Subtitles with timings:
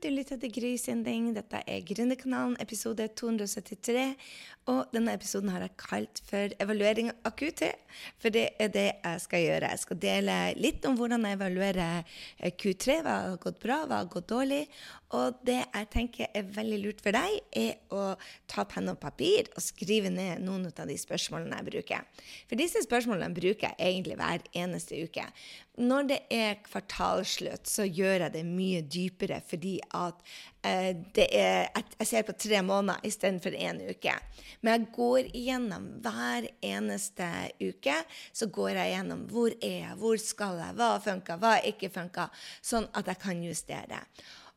[0.00, 1.26] du lytter til Gry Sinding.
[1.36, 4.14] Dette er Gründerkanalen, episode 273.
[4.72, 7.66] Og denne episoden har jeg kalt for evaluering av QT,
[8.20, 9.70] for det er det jeg skal gjøre.
[9.74, 12.00] Jeg skal dele litt om hvordan jeg evaluerer
[12.38, 14.62] eh, Q3, hva har gått bra, hva har gått dårlig.
[15.16, 18.14] Og det jeg tenker er veldig lurt for deg, er å
[18.50, 22.28] ta penn og papir og skrive ned noen av de spørsmålene jeg bruker.
[22.46, 25.26] For disse spørsmålene bruker jeg egentlig hver eneste uke.
[25.80, 30.18] Når det er kvartalslutt, så gjør jeg det mye dypere fordi at
[30.66, 30.90] eh,
[31.24, 34.12] er Jeg ser på tre måneder istedenfor én uke.
[34.60, 37.30] Men jeg går igjennom hver eneste
[37.60, 37.96] uke.
[38.32, 42.28] Så går jeg igjennom hvor er jeg, hvor skal jeg, hva funka, hva ikke funka,
[42.62, 44.04] sånn at jeg kan justere.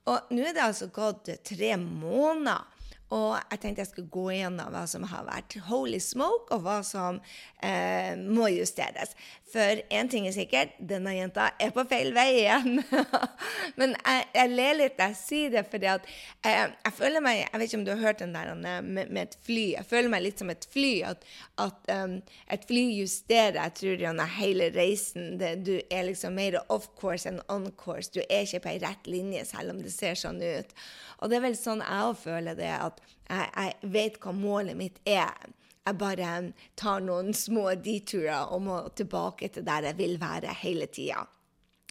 [0.10, 2.66] Og nå er det altså gått tre måneder
[3.14, 6.80] og jeg tenkte jeg skulle gå gjennom hva som har vært holy smoke, og hva
[6.88, 7.20] som
[7.62, 9.14] eh, må justeres.
[9.54, 12.80] For én ting er sikkert, denne jenta er på feil vei igjen.
[13.80, 16.08] Men jeg, jeg ler litt jeg sier det, fordi at
[16.42, 19.22] eh, jeg føler meg Jeg vet ikke om du har hørt den der med, med,
[19.22, 19.68] et fly.
[19.76, 20.94] Jeg føler meg litt som et fly.
[21.06, 21.28] At,
[21.62, 22.18] at um,
[22.56, 25.36] et fly justerer jeg tror gjennom hele reisen.
[25.42, 28.10] Det, du er liksom mer off course enn on course.
[28.10, 30.74] Du er ikke på ei rett linje, selv om det ser sånn ut.
[31.22, 32.74] Og det er vel sånn jeg òg føler det.
[32.74, 35.52] at jeg, jeg vet hva målet mitt er.
[35.84, 36.32] Jeg bare
[36.80, 41.26] tar noen små deturer og må tilbake til der jeg vil være hele tida.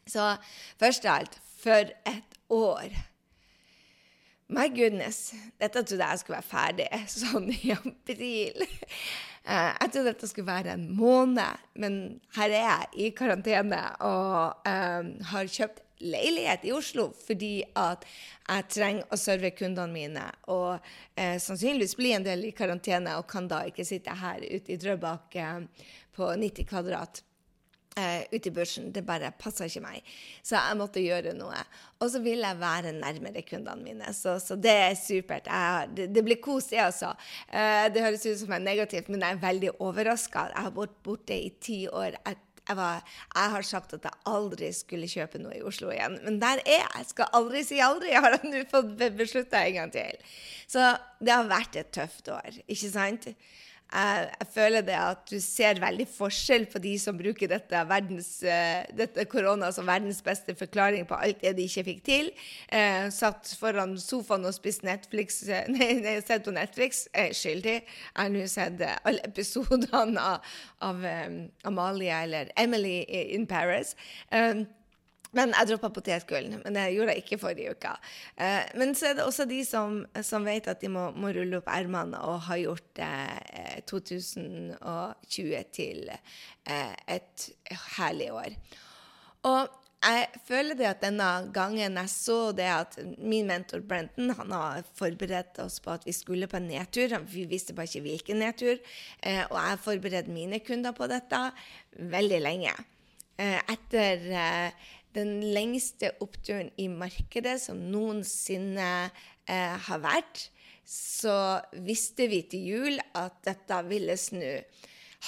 [0.09, 0.35] Så
[0.81, 2.95] først av alt, for et år.
[4.53, 5.33] My goodness.
[5.61, 8.67] Dette trodde jeg skulle være ferdig sånn i april.
[9.43, 11.97] Eh, jeg trodde dette skulle være en måned, men
[12.37, 18.07] her er jeg i karantene og um, har kjøpt leilighet i Oslo fordi at
[18.49, 20.79] jeg trenger å serve kundene mine og
[21.15, 24.81] eh, sannsynligvis bli en del i karantene og kan da ikke sitte her ute i
[24.81, 25.61] Drøbak eh,
[26.17, 27.23] på 90 kvadrat.
[27.93, 28.87] Uh, ute i børsen.
[28.89, 30.13] Det bare passer ikke meg.
[30.41, 31.59] Så jeg måtte gjøre noe.
[32.01, 34.15] Og så vil jeg være nærmere kundene mine.
[34.17, 35.51] Så, så det er supert.
[35.51, 37.11] Jeg, det, det, blir kos, det altså.
[37.53, 40.47] Uh, det høres ut som jeg er negativt, men jeg er veldig overraska.
[40.55, 42.17] Jeg har vært borte i ti år.
[42.17, 42.41] Jeg
[42.73, 43.03] jeg, var,
[43.35, 46.19] jeg, har sagt at jeg aldri skulle kjøpe noe i Oslo igjen.
[46.25, 46.93] Men der er jeg.
[46.97, 48.13] Jeg skal aldri si aldri.
[48.15, 50.23] Jeg har nå fått beslutta en gang til.
[50.71, 53.29] Så det har vært et tøft år, ikke sant?
[53.93, 58.31] Jeg, jeg, føler det at du ser veldig forskjell på de som bruker dette, verdens,
[58.47, 62.31] uh, dette korona som verdens beste forklaring på alt det de ikke fikk til.
[62.73, 67.07] Eh, satt foran sofaen og spist Netflix, uh, nei, nei, sett på Netflix.
[67.13, 67.79] Er skyldig.
[67.83, 70.55] Jeg har nå sett alle episodene av,
[70.85, 73.01] av um, Amalie eller Emily
[73.37, 73.97] in Paris.
[74.33, 74.67] Um,
[75.37, 77.93] men jeg droppa potetgullen, Men det gjorde jeg ikke forrige uke.
[78.37, 81.61] Eh, men så er det også de som, som vet at de må, må rulle
[81.63, 87.49] opp ermene og har gjort eh, 2020 til eh, et
[87.97, 88.59] herlig år.
[89.49, 94.55] Og jeg føler det at denne gangen jeg så det at min mentor Brenton han
[94.55, 97.15] har forberedt oss på at vi skulle på en nedtur.
[97.31, 98.81] Vi visste bare ikke hvilken nedtur.
[99.23, 101.45] Eh, og jeg har forberedt mine kunder på dette
[102.17, 102.75] veldig lenge.
[103.39, 110.49] Eh, etter eh, den lengste oppturen i markedet som noensinne eh, har vært,
[110.89, 114.63] så visste vi til jul at dette ville snu.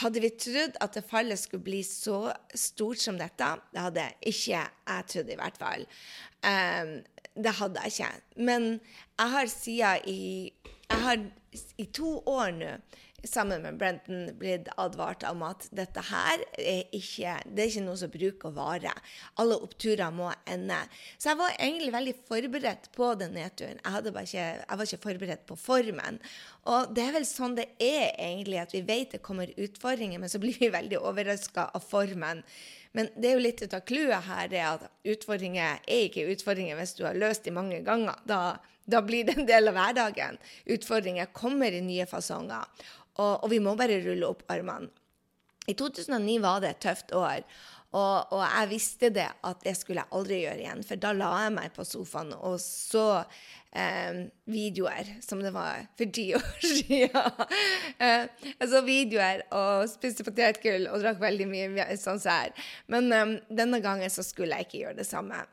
[0.01, 4.59] Hadde vi trodd at det fallet skulle bli så stort som dette, det hadde ikke
[4.59, 5.87] jeg trodd, i hvert fall.
[6.43, 6.97] Um,
[7.39, 8.11] det hadde jeg ikke.
[8.37, 8.67] Men
[9.19, 10.53] jeg har siden i
[10.91, 11.19] Jeg har
[11.79, 12.71] i to år nå
[13.29, 18.01] sammen med Brenton blitt advart om at dette her er ikke, det er ikke noe
[18.01, 18.93] som bruker å vare.
[19.41, 20.79] Alle oppturer må ende.
[21.17, 23.81] Så jeg var egentlig veldig forberedt på den nedturen.
[23.81, 26.21] Jeg, ikke, jeg var ikke forberedt på formen.
[26.71, 30.33] Og det er vel sånn det er egentlig, at vi vet det kommer utfordringer, men
[30.33, 32.45] så blir vi veldig overraska av formen.
[32.95, 36.95] Men det er jo litt av clouet her, er at utfordringer er ikke utfordringer hvis
[36.95, 38.21] du har løst dem mange ganger.
[38.29, 38.57] Da,
[38.87, 40.39] da blir det en del av hverdagen.
[40.71, 42.69] Utfordringer kommer i nye fasonger.
[43.17, 44.91] Og, og, vi må bare rulle opp armene.
[45.67, 47.43] I 2009 var det et tøft år.
[47.95, 50.87] Og, og, jeg visste det at det skulle jeg aldri gjøre igjen.
[50.87, 53.07] For da la jeg meg på sofaen og så
[53.71, 57.45] eh, videoer som det var for ti år siden.
[58.03, 62.67] eh, jeg så videoer og spiste potetgull og drakk veldig mye sånn som her.
[62.91, 65.45] Men eh, denne gangen så skulle jeg ikke gjøre det samme.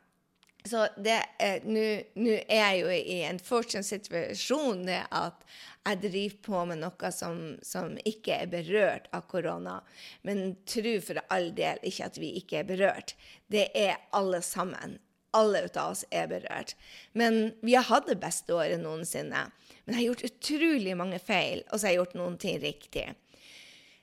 [0.67, 5.45] Så nå er jeg jo i en fortsatt situasjon at
[5.81, 9.79] jeg driver på med noe som, som, ikke er berørt av korona.
[10.27, 13.15] Men tro for all del ikke at vi ikke er berørt.
[13.49, 14.99] Det er alle sammen.
[15.33, 16.75] Alle av oss er berørt.
[17.17, 19.47] Men vi har hatt det beste året noensinne.
[19.85, 23.07] Men jeg har gjort utrolig mange feil, og så har jeg gjort noen ting riktig.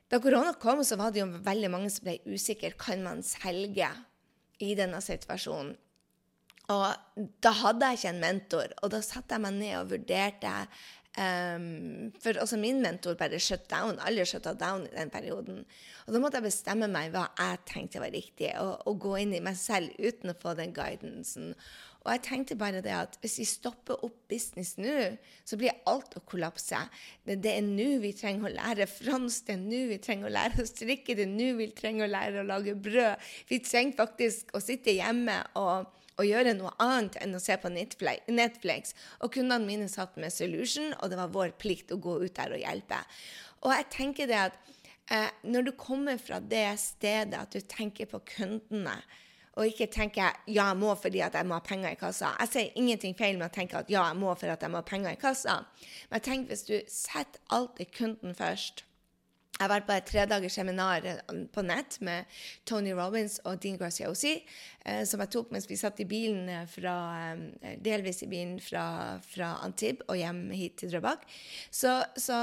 [0.08, 2.72] Da korona kom, så var det jo veldig mange som ble usikre.
[2.80, 3.92] Kan man selge
[4.64, 5.76] i denne situasjonen?
[6.68, 10.54] Og da hadde jeg ikke en mentor, og da satte jeg meg ned og vurderte
[11.16, 13.96] um, For også min mentor bare shut down.
[14.04, 15.64] Alle shutta down i den perioden.
[16.06, 19.36] Og da måtte jeg bestemme meg hva jeg tenkte var riktig, og, og gå inn
[19.38, 21.54] i meg selv uten å få den guidancen.
[22.04, 24.94] Og jeg tenkte bare det at hvis vi stopper opp business nå,
[25.44, 26.78] så blir alt å kollapse.
[27.26, 30.32] Det, det er nå vi trenger å lære fransk, det er nå vi trenger å
[30.36, 33.28] lære å strikke, det er nå vi trenger å lære å lage brød.
[33.50, 37.70] Vi trenger faktisk å sitte hjemme og, og gjøre noe annet enn å se på
[37.70, 38.94] Netflix.
[39.22, 42.56] Og kundene mine satt med Solution, og det var vår plikt å gå ut der
[42.56, 42.98] og hjelpe.
[43.62, 44.58] Og jeg tenker det at
[45.14, 48.98] eh, når du kommer fra det stedet at du tenker på kundene,
[49.58, 52.30] og ikke tenker ja, jeg må fordi at jeg må ha penger i kassa.
[52.44, 54.86] Jeg sier ingenting feil med å tenke at ja, jeg må fordi jeg må ha
[54.86, 55.56] penger i kassa.
[56.12, 58.84] Men tenk hvis du setter alltid kunden først.
[59.58, 61.18] Jeg vært på et tredagers seminar eh,
[61.50, 62.38] på nett med
[62.68, 64.36] Tony Robins og Dean Graciosi,
[64.86, 66.94] eh, som jeg tok mens vi satt i bilen eh, fra,
[67.34, 71.26] eh, delvis i bilen fra, fra Antib og hjem hit til Drøbak.
[71.74, 72.38] Så, så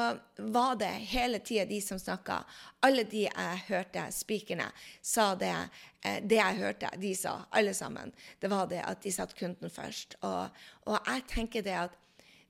[0.51, 2.41] var det hele tida de som snakka.
[2.83, 4.68] Alle de jeg hørte, speakerne,
[5.01, 5.56] sa det.
[6.03, 8.11] Eh, det jeg hørte de sa, alle sammen,
[8.44, 10.19] det var det at de satte kunden først.
[10.27, 10.51] Og,
[10.91, 11.95] og jeg tenker det at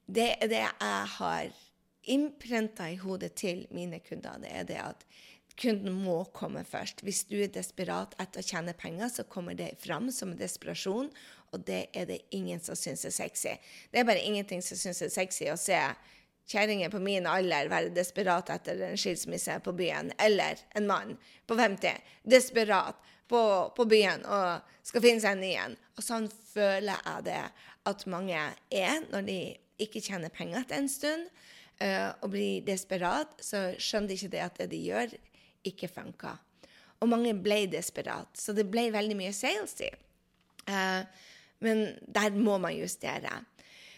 [0.05, 1.53] det er det jeg har
[2.11, 5.05] innprenta i hodet til mine kunder, det er det at
[5.59, 7.03] kunden må komme først.
[7.05, 11.09] Hvis du er desperat etter å tjene penger, så kommer det fram som en desperasjon,
[11.53, 13.55] og det er det ingen som syns er sexy.
[13.91, 15.79] Det er bare ingenting som syns er sexy å se
[16.51, 21.15] kjerringer på min alder være desperat etter en skilsmisse på byen, eller en mann
[21.47, 22.03] på 50
[22.35, 22.99] desperat
[23.31, 23.41] på,
[23.77, 25.77] på byen og skal finne seg en ny en.
[25.97, 27.41] Og sånn føler jeg det
[27.89, 29.39] at mange er når de
[29.81, 31.29] ikke tjener penger etter en stund
[31.81, 35.15] uh, og blir desperat, så skjønner de ikke det at det de gjør,
[35.65, 36.35] ikke funka.
[37.03, 39.91] Og mange ble desperat, så det ble veldig mye salesy.
[40.69, 41.03] Uh,
[41.65, 43.41] men der må man justere.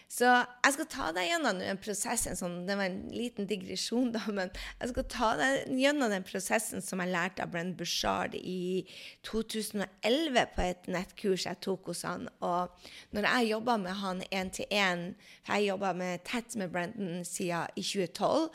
[0.08, 2.36] Så jeg skal ta deg gjennom den prosessen.
[2.38, 4.48] Sånn, det var en liten digresjon, da, men
[4.80, 8.86] jeg skal ta deg gjennom den prosessen som jeg lærte av Brenn Bushard i
[9.28, 12.24] 2011 på et nettkurs jeg tok hos han.
[12.40, 15.10] Og når jeg jobba med han én til én,
[15.44, 15.92] jeg jobba
[16.24, 18.48] tett med Brendan siden i 2012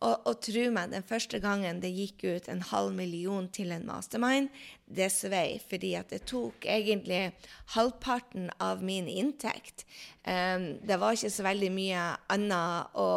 [0.00, 3.84] og, og tro meg, den første gangen det gikk ut en halv million til en
[3.88, 4.48] mastermind,
[4.90, 7.30] det vei, fordi at det tok egentlig
[7.76, 9.86] halvparten av min inntekt.
[10.26, 12.04] Um, det var ikke så veldig mye
[12.34, 13.08] annet å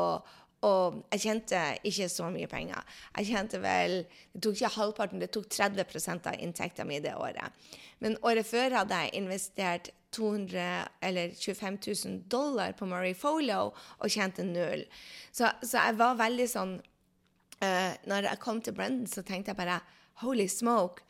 [0.63, 2.93] og jeg tjente ikke så mye penger.
[3.17, 7.51] Jeg tjente vel, Det tok ikke halvparten, det tok 30% av inntekta mi det året.
[7.99, 14.09] Men året før hadde jeg investert 200 eller 25 000 dollar på Murray Folio og
[14.09, 14.85] tjente null.
[15.31, 19.59] Så, så jeg var veldig sånn uh, Når jeg kom til Brendan, så tenkte jeg
[19.59, 19.81] bare
[20.21, 21.03] Holy smoke,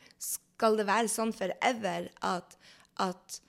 [0.54, 2.58] skal det være sånn forever at,
[3.02, 3.40] at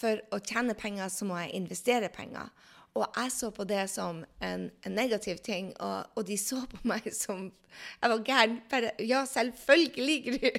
[0.00, 2.50] for å tjene penger, så må jeg investere penger?
[2.94, 6.78] Og jeg så på det som en, en negativ ting, og, og, de så på
[6.92, 8.60] meg som Jeg var gæren.
[9.02, 10.52] Ja, selvfølgelig!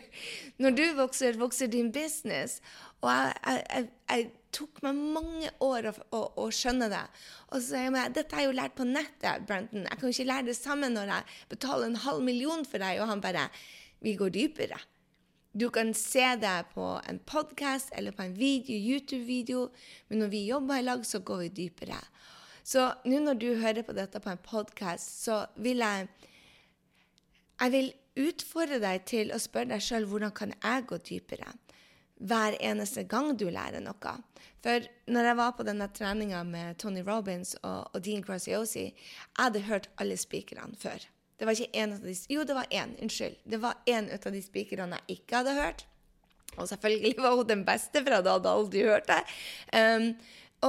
[0.60, 2.60] Når du vokser, vokser din business.
[3.00, 7.04] Og jeg, jeg, jeg, tok meg mange år å, å, å, skjønne det.
[7.52, 9.84] Og så sier jeg dette har jeg jo lært på nettet, Brenton.
[9.84, 13.00] Jeg kan jo ikke lære det samme når jeg betaler en halv million for deg.
[13.00, 13.48] Og han bare
[14.04, 14.80] Vi går dypere.
[15.56, 19.70] Du kan se det på en podkast eller på en video, YouTube-video,
[20.08, 22.00] men når vi jobber i lag, så går vi dypere.
[22.64, 26.08] Så nå når du hører på dette på en podkast, så vil jeg
[27.60, 31.54] Jeg vil utfordre deg til å spørre deg sjøl hvordan kan jeg gå dypere
[32.20, 34.16] hver eneste gang du lærer noe.
[34.60, 39.40] For når jeg var på denne treninga med Tony Robins og, og Dean Graziosi, jeg
[39.40, 41.15] hadde hørt alle speakerne før.
[41.36, 42.96] Det var ikke en av de, Jo, det var én.
[43.04, 43.36] Unnskyld.
[43.44, 45.86] Det var én av de spikerne jeg ikke hadde hørt.
[46.56, 49.24] Og selvfølgelig var hun den beste, for jeg hadde aldri hørt det.
[49.76, 50.14] Um,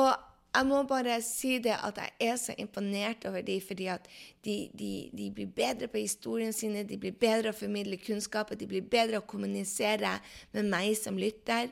[0.01, 0.11] og
[0.57, 4.09] jeg må bare si det at jeg er så imponert over dem, fordi at
[4.45, 8.69] de, de, de, blir bedre på historien sine, de blir bedre å formidle kunnskap, de
[8.69, 10.17] blir bedre å kommunisere
[10.57, 11.69] med meg som lytter.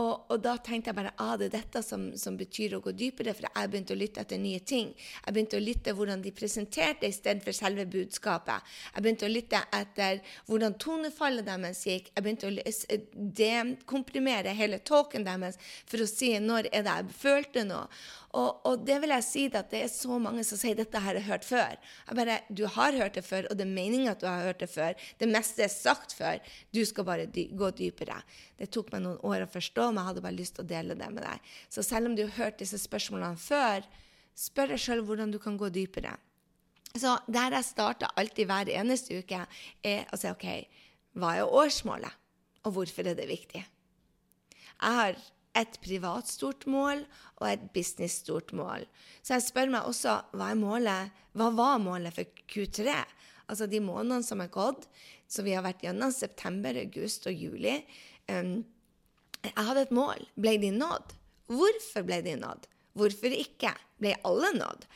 [0.00, 2.94] Og, og, da tenkte jeg bare ah, det er dette som, som, betyr å gå
[2.96, 4.92] dypere, for jeg begynte å lytte etter nye ting.
[4.96, 8.72] Jeg begynte å lytte hvordan de presenterte istedenfor selve budskapet.
[8.94, 12.08] Jeg begynte å lytte etter hvordan tonefallet deres gikk.
[12.14, 13.00] Jeg begynte å
[13.42, 17.84] dekomprimere hele talken deres for å si når er det jeg følte noe.
[18.32, 21.18] Og, og, det vil jeg si at det er så mange som sier dette har
[21.18, 21.74] jeg hørt før.
[22.08, 24.62] Jeg bare, Du har hørt det før, og det er meninga at du har hørt
[24.62, 24.96] det før.
[25.20, 26.40] Det meste er sagt før.
[26.72, 28.22] Du skal bare dy gå dypere.
[28.56, 30.96] Det tok meg noen år å forstå, men jeg hadde bare lyst til å dele
[30.96, 31.52] det med deg.
[31.68, 33.84] Så selv om du har hørt disse spørsmålene før,
[34.32, 36.16] spør deg sjøl hvordan du kan gå dypere.
[36.96, 39.44] Så der jeg starter alltid hver eneste uke,
[39.84, 40.48] er å si OK,
[41.20, 42.20] hva er årsmålet,
[42.64, 43.60] og hvorfor er det viktig?
[43.62, 45.20] Jeg har
[45.58, 47.02] et privat stort mål
[47.40, 48.86] og et business stort mål.
[49.20, 50.52] Så jeg spør meg også hva,
[51.36, 52.94] hva var målet for Q3?
[53.50, 54.86] Altså de månedene som er gått,
[55.28, 57.78] som vi har vært gjennom september, august og juli.
[58.30, 58.62] Um,
[59.42, 60.24] jeg hadde et mål.
[60.40, 61.16] Ble de nådd?
[61.52, 62.68] Hvorfor ble de nådd?
[62.96, 63.74] Hvorfor ikke?
[64.00, 64.86] Ble alle nådd?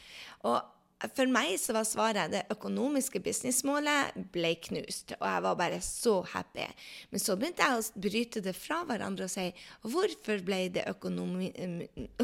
[0.49, 5.81] Og for meg så var svaret det økonomiske businessmålet ble knust, og jeg var bare
[5.85, 6.65] så happy.
[7.11, 9.51] Men så begynte jeg å bryte det fra hverandre og si
[9.85, 11.51] hvorfor ble det økonomi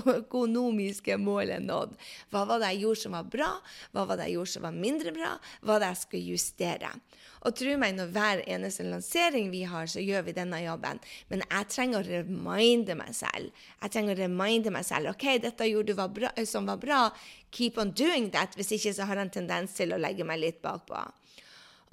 [0.01, 1.99] økonomiske målet nådd?
[2.33, 3.51] Hva var det jeg gjorde som var bra?
[3.93, 5.35] Hva var det jeg gjorde som var mindre bra?
[5.61, 6.95] Hva var det jeg skulle justere?
[7.43, 11.01] Og tro meg, når hver eneste lansering vi har, så gjør vi denne jobben.
[11.29, 13.65] Men jeg trenger å reminde meg selv.
[13.83, 15.11] Jeg trenger å reminde meg selv.
[15.11, 17.01] OK, dette gjorde du bra, som var bra.
[17.53, 18.57] Keep on doing that.
[18.57, 21.03] Hvis ikke så har jeg en tendens til å legge meg litt bakpå.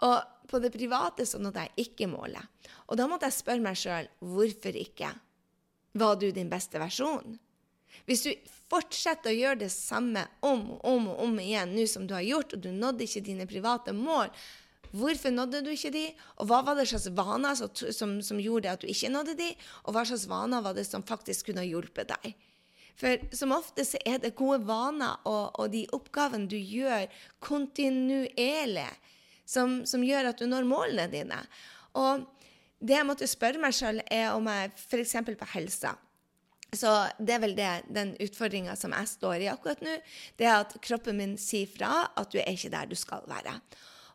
[0.08, 2.72] Og på det private så nådde jeg ikke målet.
[2.88, 5.12] Og da måtte jeg spørre meg sjøl hvorfor ikke?
[6.00, 7.38] Var du din beste versjon?
[8.08, 8.32] Hvis du
[8.70, 12.26] fortsetter å gjøre det samme om og om og om igjen nå som du har
[12.26, 14.32] gjort, og du nådde ikke dine private mål,
[14.90, 16.06] Hvorfor nådde du ikke de?
[16.42, 19.50] Og hva var det slags vaner som, som, gjorde at du ikke nådde de?
[19.86, 22.34] Og hva slags vaner var det som faktisk kunne hjulpet deg?
[23.00, 27.08] For som ofte så er det gode vaner og, og de oppgavene du gjør
[27.44, 28.90] kontinuerlig,
[29.48, 31.40] som, som, gjør at du når målene dine.
[31.98, 32.28] Og
[32.80, 35.16] det jeg måtte spørre meg sjøl, er om jeg f.eks.
[35.32, 35.96] på helsa
[36.76, 39.96] så det er vel det, den utfordringa som jeg står i akkurat nå.
[40.38, 43.56] Det er at kroppen min sier fra at du er ikke der du skal være.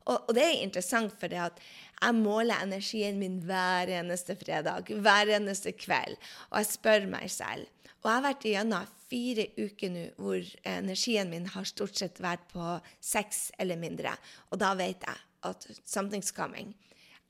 [0.05, 1.63] Og, og, det er interessant, for det at
[1.97, 6.19] jeg måler energien min hver eneste fredag, hver eneste kveld.
[6.53, 7.67] Og jeg spør meg selv.
[8.05, 12.45] Og jeg har vært igjennom fire uker nå hvor energien min har stort sett vært
[12.51, 14.13] på seks eller mindre.
[14.53, 16.75] Og da vet jeg at something's coming.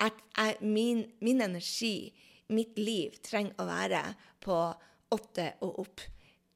[0.02, 2.10] At jeg, min, min energi,
[2.50, 4.02] mitt liv, trenger å være
[4.42, 4.58] på
[5.14, 6.02] åtte og opp.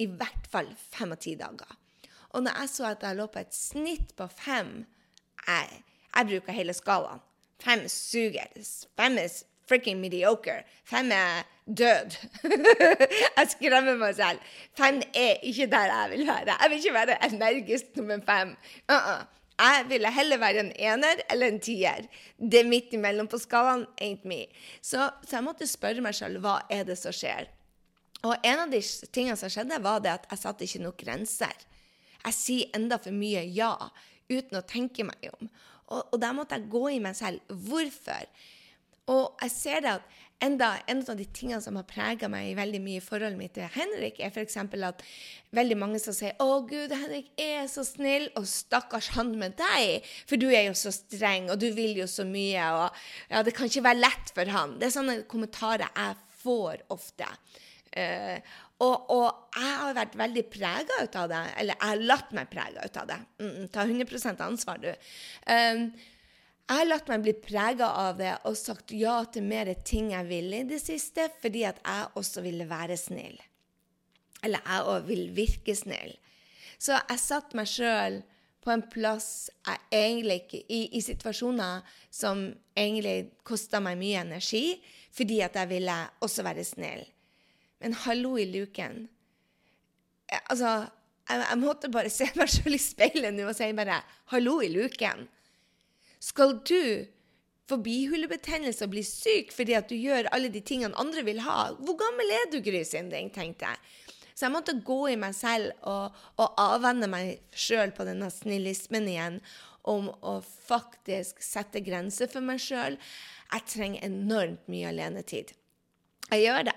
[0.03, 1.79] I hvert fall fem og ti dager.
[2.35, 4.81] Og når jeg så at jeg lå på et snitt på fem
[5.47, 7.23] jeg, jeg bruker hele skalaen.
[7.63, 8.51] Fem suger.
[8.99, 9.31] Fem er
[9.69, 10.63] frikken mediocre.
[10.89, 12.17] Fem er død.
[13.39, 14.53] jeg skremmer meg selv.
[14.79, 16.57] Fem er ikke der jeg vil være.
[16.63, 18.57] Jeg vil ikke være energisk nummer fem.
[18.89, 19.27] Uh -uh.
[19.59, 22.07] Jeg ville heller være en ener eller en tier.
[22.39, 24.47] Det er midt imellom på skalaen ain't me.
[24.83, 27.49] Så, så jeg måtte spørre meg selv hva er det som skjer.
[28.23, 28.81] Og en av de
[29.13, 31.67] tingene som skjedde, var det at jeg satte ikke noen grenser.
[32.25, 33.73] Jeg sier enda for mye ja
[34.31, 35.51] uten å tenke meg om.
[35.89, 37.41] Og, og der måtte jeg gå i meg selv.
[37.49, 38.27] Hvorfor?
[39.12, 42.57] Og jeg ser det at enda en av de tingene som har prega meg i
[42.59, 44.59] veldig mye i forholdet mitt til Henrik, er f.eks.
[44.61, 45.03] at
[45.57, 50.07] veldig mange som sier 'Å, Gud, Henrik er så snill', og 'stakkars han med deg',
[50.29, 52.95] for du er jo så streng, og du vil jo så mye, og
[53.31, 54.79] ja, det kan ikke være lett for han.
[54.79, 57.27] Det er sånne kommentarer jeg får ofte.
[57.99, 58.38] Uh,
[58.79, 61.41] og, og, jeg har vært veldig prega ut av det.
[61.59, 63.19] Eller jeg har latt meg prege ut av det.
[63.41, 64.93] Mm, mm ta 100 ansvar, du.
[65.50, 65.88] Um,
[66.69, 70.29] jeg har latt meg bli prega av det og sagt ja til mer ting jeg
[70.29, 73.39] vil i det siste, fordi at jeg også ville være snill.
[74.45, 76.13] Eller jeg òg vil virke snill.
[76.77, 78.19] Så jeg satte meg sjøl
[78.61, 82.45] på en plass jeg egentlig ikke i, i situasjoner som
[82.77, 84.77] egentlig kosta meg mye energi,
[85.17, 87.07] fordi at jeg ville også være snill.
[87.81, 89.07] Men hallo i luken.
[90.29, 90.75] Jeg, altså,
[91.31, 94.03] jeg, jeg, måtte bare se meg sjøl i speilet nå og si bare
[94.35, 95.25] hallo i luken.
[96.21, 97.07] Skal du
[97.69, 101.73] få bihulebetennelse og bli syk fordi at du gjør alle de tingene andre vil ha?
[101.79, 103.31] Hvor gammel er du, Grysynding?
[103.35, 103.81] tenkte jeg.
[104.35, 109.09] Så jeg måtte gå i meg selv og, og avvenne meg sjøl på denne snillismen
[109.11, 109.41] igjen
[109.89, 112.99] om å faktisk sette grenser for meg sjøl.
[113.51, 115.55] Jeg trenger enormt mye alenetid.
[116.29, 116.77] Jeg gjør det.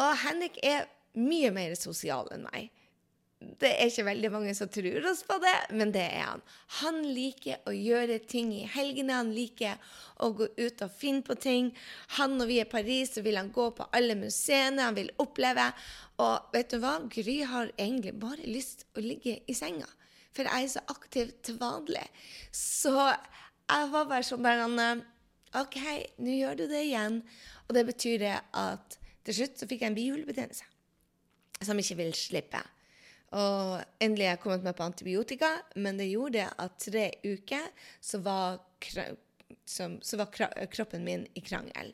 [0.00, 2.70] Og Henrik er mye mer sosial enn meg.
[3.36, 6.42] Det er ikke veldig mange som tror oss på det, men det er han.
[6.80, 9.18] Han liker å gjøre ting i helgene.
[9.18, 9.76] Han liker
[10.24, 11.68] å gå ut og finne på ting.
[12.16, 15.12] Han Når vi er i Paris, så vil han gå på alle museene, han vil
[15.20, 15.66] oppleve.
[16.24, 16.94] Og vet du hva?
[17.12, 19.88] Gry har egentlig bare lyst å ligge i senga.
[20.32, 22.06] For jeg er så aktiv til vanlig.
[22.52, 25.04] Så jeg var bare sånn bare han,
[25.60, 25.76] OK,
[26.24, 27.20] nå gjør du det igjen.
[27.68, 28.96] Og det betyr det at
[29.28, 30.72] til slutt så fikk jeg en bihulebetennelse
[31.64, 32.60] som ikke vil slippe.
[33.34, 37.66] Og endelig har jeg kommet meg på antibiotika, men det gjorde at tre uker
[38.00, 38.60] så var,
[39.66, 40.30] som, så var
[40.70, 41.90] kroppen min i krangel.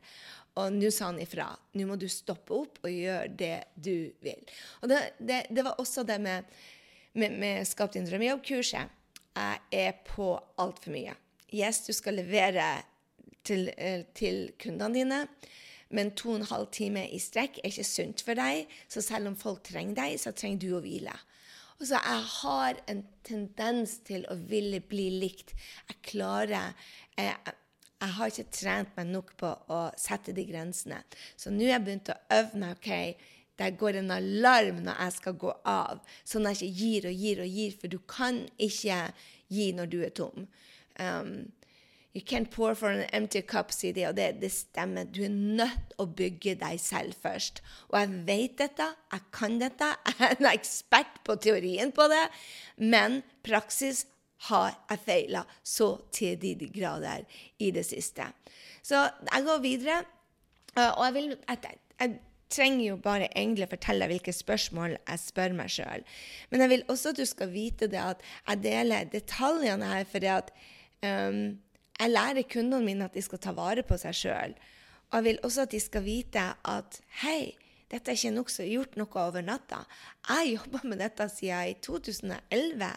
[0.60, 1.48] Og nå sa han ifra.
[1.78, 4.42] Nå må du stoppe opp og gjøre det du vil.
[4.82, 6.52] Og det, det, det var også det med,
[7.16, 8.98] med, med Skap din drømmejobb-kurset.
[9.32, 11.16] Jeg er på altfor mye.
[11.52, 12.66] Yes, du skal levere
[13.44, 15.22] til, eh, til kundene dine.
[15.92, 18.70] Men to og en halv time i strekk er ikke sunt for deg.
[18.88, 21.14] Så selv om folk trenger deg, så trenger du å hvile.
[21.78, 25.54] Og så jeg har en tendens til å ville bli likt.
[25.90, 26.72] Jeg klarer
[27.18, 27.34] jeg,
[28.02, 31.00] jeg har ikke trent meg nok på å sette de grensene.
[31.36, 32.76] Så nå har jeg begynt å øve meg.
[32.78, 33.16] ok,
[33.58, 37.24] Der går en alarm når jeg skal gå av, sånn at jeg ikke gir og
[37.24, 37.74] gir og gir.
[37.80, 39.00] For du kan ikke
[39.48, 40.48] gi når du er tom.
[40.98, 41.52] Um,
[42.14, 45.06] You can't pour for an empty cup, sier de, og det, det, stemmer.
[45.08, 47.62] Du er nødt å bygge deg selv først.
[47.88, 52.26] Og jeg vet dette, jeg kan dette, jeg er en ekspert på teorien på det,
[52.76, 54.04] men praksis
[54.50, 57.24] har jeg feila så til de grader
[57.62, 58.26] i det siste.
[58.84, 59.00] Så
[59.30, 60.02] jeg går videre,
[60.76, 62.18] og jeg vil jeg, jeg
[62.52, 66.04] trenger jo bare egentlig fortelle deg hvilke spørsmål jeg spør meg sjøl.
[66.50, 70.24] Men jeg vil også at du skal vite det at jeg deler detaljene her, for
[70.24, 70.50] det at
[71.06, 71.44] um,
[71.98, 74.54] jeg lærer kundene mine at de skal ta vare på seg sjøl.
[75.10, 77.52] Og jeg vil også at de skal vite at hei,
[77.92, 79.82] dette er ikke er gjort noe over natta.
[80.28, 82.88] Jeg jobba med dette siden i 2011.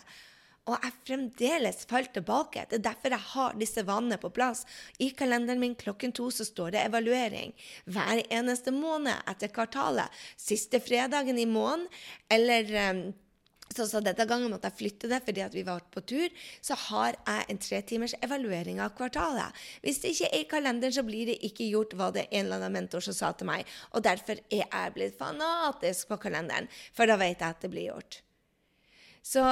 [0.66, 2.64] Og jeg fremdeles faller tilbake.
[2.70, 4.64] Det er derfor jeg har disse vanene på plass.
[4.98, 7.54] I kalenderen min klokken to så står det evaluering.
[7.86, 10.10] Hver eneste måned etter kvartalet.
[10.40, 11.86] Siste fredagen i måneden
[12.32, 13.14] eller
[13.66, 16.30] um, så, denne gangen måtte jeg flytte det fordi vi var på tur.
[16.62, 19.56] Så har jeg en tre timers evaluering av kvartalet.
[19.84, 22.62] Hvis det ikke er i kalenderen, så blir det ikke gjort, var det en eller
[22.62, 23.66] annen mentor som sa til meg.
[23.94, 27.90] Og derfor er jeg blitt fanatisk på kalenderen, for da vet jeg at det blir
[27.90, 28.22] gjort.
[29.26, 29.44] Så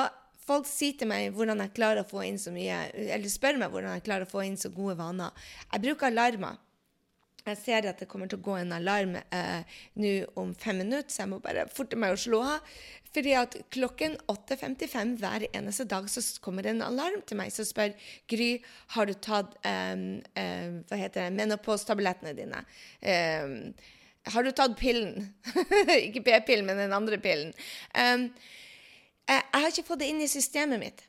[0.43, 3.74] folk sier til meg hvordan jeg klarer å få inn så mye, eller spør meg
[3.74, 5.34] hvordan jeg klarer å få inn så gode vaner.
[5.72, 6.60] Jeg bruker alarmer.
[7.43, 11.12] Jeg ser at det kommer til å gå en alarm eh, nå om fem minutter,
[11.12, 12.75] så jeg må bare forte meg å slå av.
[13.13, 17.67] Fordi at klokken 8.55 hver eneste dag så kommer det en alarm til meg som
[17.67, 17.93] spør
[18.31, 18.55] Gry,
[18.95, 19.93] har du tatt eh,
[20.39, 22.63] eh, hva heter det, menopause-tablettene dine.
[23.01, 23.59] Eh,
[24.33, 25.33] har du tatt pillen?
[26.07, 27.51] ikke p-pillen, men den andre pillen.
[27.93, 28.29] jeg,
[29.27, 31.03] jeg har ikke fått det inn i systemet mitt.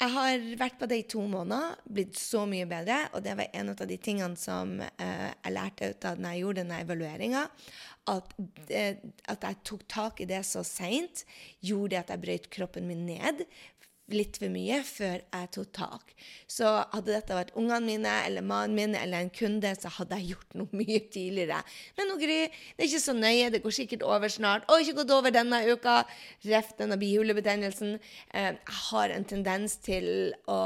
[0.00, 3.02] Jeg har vært på det i to måneder, blitt så mye bedre.
[3.12, 6.44] Og det var en av de tingene som eh, jeg lærte ut av når jeg
[6.44, 7.42] gjorde denne evalueringa.
[8.08, 8.32] At,
[8.72, 11.26] at, jeg tok tak i det så seint,
[11.60, 13.44] gjorde at jeg brøt kroppen min ned
[14.14, 16.14] litt for mye før jeg tok tak.
[16.50, 20.34] Så hadde dette vært ungene mine eller mannen min eller en kunde, så hadde jeg
[20.34, 21.60] gjort noe mye tidligere.
[21.98, 23.50] Men nå, Gry, det er ikke så nøye.
[23.54, 24.66] Det går sikkert over snart.
[24.70, 26.00] Og ikke gått over denne uka.
[26.46, 27.96] Ref denne bihulebetennelsen.
[28.34, 30.60] Eh, jeg har en tendens til å,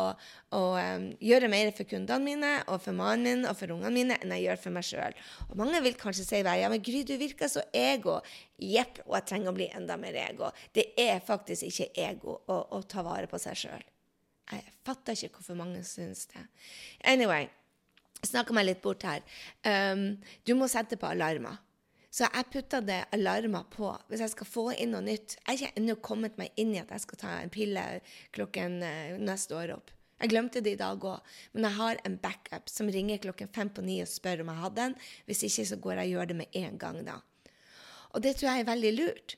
[0.54, 4.18] å um, gjøre mer for kundene mine og for mannen min og for ungene mine
[4.22, 5.16] enn jeg gjør for meg sjøl.
[5.48, 8.20] Og mange vil kanskje si ja, men Gry, du virker så ego.
[8.62, 10.52] Jepp, og jeg trenger å bli enda mer ego.
[10.74, 13.90] Det er faktisk ikke ego å, å ta vare på seg sjøl.
[14.52, 16.44] Jeg fatter ikke hvorfor mange syns det.
[17.10, 17.48] Anyway,
[18.24, 19.24] snakker meg litt bort her.
[19.64, 20.14] Um,
[20.44, 21.58] du må sette på alarmer.
[22.14, 25.34] Så jeg putta det alarmer på hvis jeg skal få inn noe nytt.
[25.40, 27.82] Jeg har ikke ennå kommet meg inn i at jeg skal ta en pille
[28.36, 29.90] klokken uh, neste år opp.
[30.22, 33.70] Jeg glemte det i dag òg, men jeg har en backup som ringer klokken fem
[33.74, 34.98] på ni og spør om jeg hadde den.
[35.27, 37.16] Hvis ikke, så går jeg og gjør det med en gang, da.
[38.14, 39.37] Og det tror jeg er veldig lurt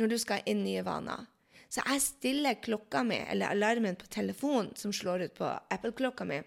[0.00, 1.26] når du skal inn nye vaner.
[1.68, 6.40] Så jeg stiller klokka mi, eller alarmen på telefonen som slår ut på Apple-klokka mi.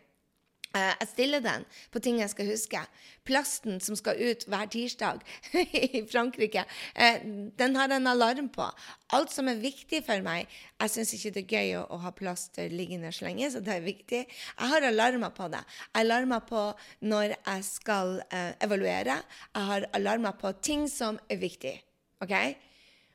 [0.72, 2.82] Eh, jeg stiller den på ting jeg skal huske.
[3.28, 5.20] Plasten som skal ut hver tirsdag
[5.98, 6.64] i Frankrike,
[6.96, 7.20] eh,
[7.60, 8.68] den har en alarm på.
[9.12, 10.48] Alt som er viktig for meg
[10.80, 13.76] Jeg syns ikke det er gøy å, å ha plast liggende så lenge, så det
[13.76, 14.22] er viktig.
[14.26, 15.62] Jeg har alarmer på det.
[15.92, 16.64] Jeg alarmer på
[17.06, 19.20] når jeg skal uh, evaluere.
[19.54, 21.76] Jeg har alarmer på ting som er viktig.
[22.24, 22.34] OK?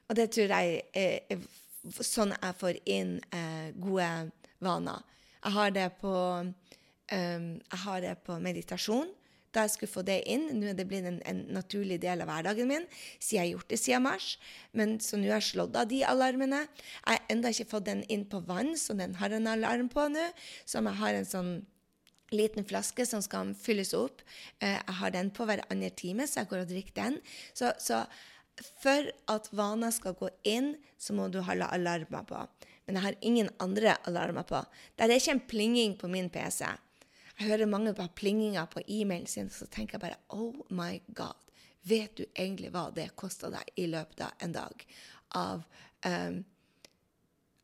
[0.07, 4.13] Og det tror jeg er, er sånn jeg får inn uh, gode
[4.63, 5.03] vaner.
[5.43, 6.15] Jeg har det på
[7.13, 9.13] Um, jeg har det på meditasjon.
[9.55, 10.49] Da jeg skulle få det inn.
[10.59, 13.71] Nå er det blitt en, en naturlig del av hverdagen min, siden jeg har gjort
[13.71, 14.27] det siden mars.
[14.77, 16.67] Men Så nå har jeg slått av de alarmene.
[16.67, 20.09] Jeg har ennå ikke fått den inn på vann, så den har en alarm på
[20.13, 20.29] nå.
[20.69, 21.53] Som jeg har en sånn
[22.35, 24.25] liten flaske som skal fylles opp.
[24.61, 27.21] Uh, jeg har den på hver andre time, så jeg går og drikker den.
[27.55, 28.03] Så, så
[28.81, 32.41] for at vaner skal gå inn, så må du ha alarmer på.
[32.87, 34.61] Men jeg har ingen andre alarmer på.
[34.97, 36.65] Det er ikke en plinging på min PC.
[37.37, 41.37] Jeg hører mange bare plinginger på e-mailen sin, så tenker jeg bare Oh my God.
[41.87, 44.87] Vet du egentlig hva det kosta deg i løpet av en dag?
[45.37, 45.67] Av,
[46.07, 46.39] um,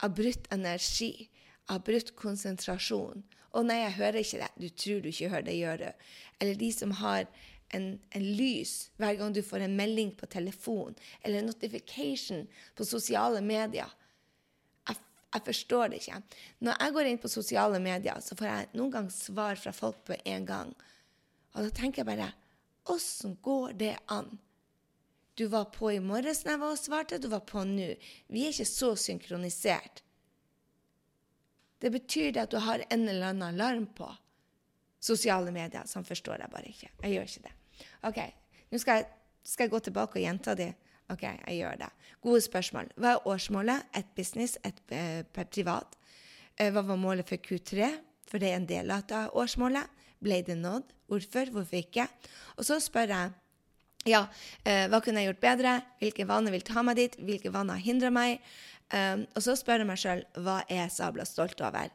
[0.04, 1.30] av brutt energi,
[1.72, 3.24] av brutt konsentrasjon.
[3.52, 4.50] Å nei, jeg hører ikke det.
[4.60, 6.06] Du tror du ikke hører det, gjør du.
[6.40, 7.24] Eller de som har
[7.72, 12.44] en, en, lys hver gang du får en melding på telefon, eller en notification
[12.76, 13.88] på sosiale medier.
[15.32, 16.20] Jeg forstår det ikke.
[16.60, 20.02] Når jeg går inn på sosiale medier, så får jeg noen ganger svar fra folk
[20.08, 20.72] på en gang.
[21.54, 22.32] Og da tenker jeg bare
[22.90, 24.40] Åssen går det an?
[25.38, 27.92] Du var på i morges når jeg var og svarte, du var på nå.
[28.28, 30.02] Vi er ikke så synkronisert.
[31.82, 34.10] Det betyr det at du har en eller annen alarm på.
[35.02, 35.86] Sosiale medier.
[35.90, 36.90] Sånn forstår jeg bare ikke.
[37.02, 37.54] Jeg gjør ikke det.
[38.06, 38.20] OK,
[38.70, 39.08] nå skal jeg,
[39.42, 40.68] skal jeg gå tilbake og gjenta det.
[41.12, 41.90] OK, jeg gjør det.
[42.24, 42.88] Gode spørsmål.
[42.96, 43.88] Hva er årsmålet?
[43.98, 45.96] Et business, et per privat?
[46.56, 47.90] Eh, hva var målet for Q3?
[48.30, 49.88] For det er en del av årsmålet.
[50.22, 50.94] Ble det nådd?
[51.10, 51.50] Hvorfor?
[51.52, 52.06] Hvorfor ikke?
[52.56, 53.32] Og så spør jeg
[54.08, 54.24] ja,
[54.66, 55.72] eh, hva kunne jeg gjort bedre?
[56.00, 57.18] Hvilke vaner vil ta meg dit?
[57.22, 58.40] Hvilke vaner hindrer meg?
[58.92, 61.88] Og så spør jeg meg sjøl hva er jeg sabla stolt over?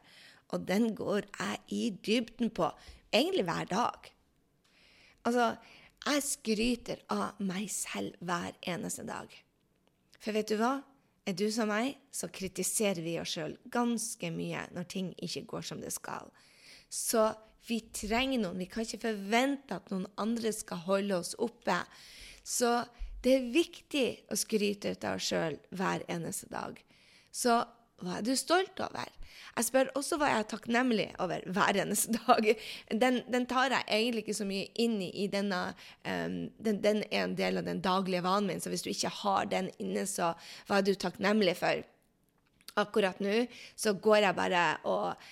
[0.50, 2.66] Og den går jeg i dybden på,
[3.14, 4.08] egentlig hver dag.
[5.28, 5.52] Altså,
[6.06, 9.32] jeg skryter av meg selv hver eneste dag.
[10.18, 10.78] For vet du hva?
[11.28, 15.66] Er du som meg, så kritiserer vi oss sjøl ganske mye når ting ikke går
[15.70, 16.30] som det skal.
[16.88, 17.26] Så
[17.68, 18.60] vi trenger noen.
[18.62, 21.76] Vi kan ikke forvente at noen andre skal holde oss oppe.
[22.40, 22.70] Så
[23.20, 26.78] det er viktig å skryte ut av oss sjøl hver eneste dag.
[27.28, 27.60] Så
[28.02, 29.10] hva er du stolt over?
[29.58, 32.46] Jeg spør også hva jeg er takknemlig over hver eneste dag.
[32.94, 35.58] Den, den tar jeg egentlig ikke så mye inn i, i denne
[36.06, 39.10] um, den, den, er en del av den daglige vanen min, så hvis du ikke
[39.22, 40.30] har den inne, så
[40.68, 41.82] hva er du takknemlig for?
[42.78, 43.40] Akkurat nå
[43.74, 45.30] så går jeg bare og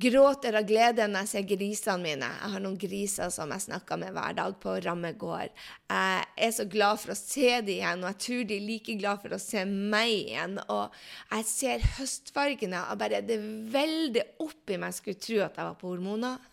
[0.00, 2.28] gråter av glede når jeg ser grisene mine.
[2.28, 5.52] Jeg har noen griser som jeg snakker med hver dag på Ramme gård.
[5.90, 8.96] Jeg er så glad for å se dem igjen, og jeg tror de er like
[9.00, 10.56] glad for å se meg igjen.
[10.72, 10.96] Og
[11.34, 13.38] jeg ser høstfargene, og bare det
[13.74, 14.96] veldig opp i meg.
[14.96, 16.48] Skulle tro at jeg var på hormoner.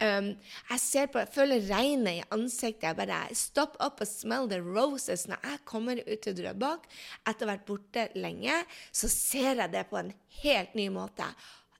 [0.00, 0.32] Um,
[0.70, 2.90] jeg ser på, jeg føler regnet i ansiktet.
[2.90, 5.26] Jeg bare Stop up and smell the roses.
[5.30, 6.86] Når jeg kommer ut til Drøbak
[7.26, 8.62] etter å ha vært borte lenge,
[8.94, 11.26] så ser jeg det på en helt ny måte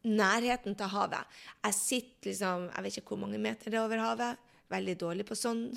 [0.06, 1.38] nærheten til havet.
[1.64, 4.42] Jeg sitter liksom Jeg vet ikke hvor mange meter det er over havet.
[4.72, 5.68] Veldig dårlig på sånn.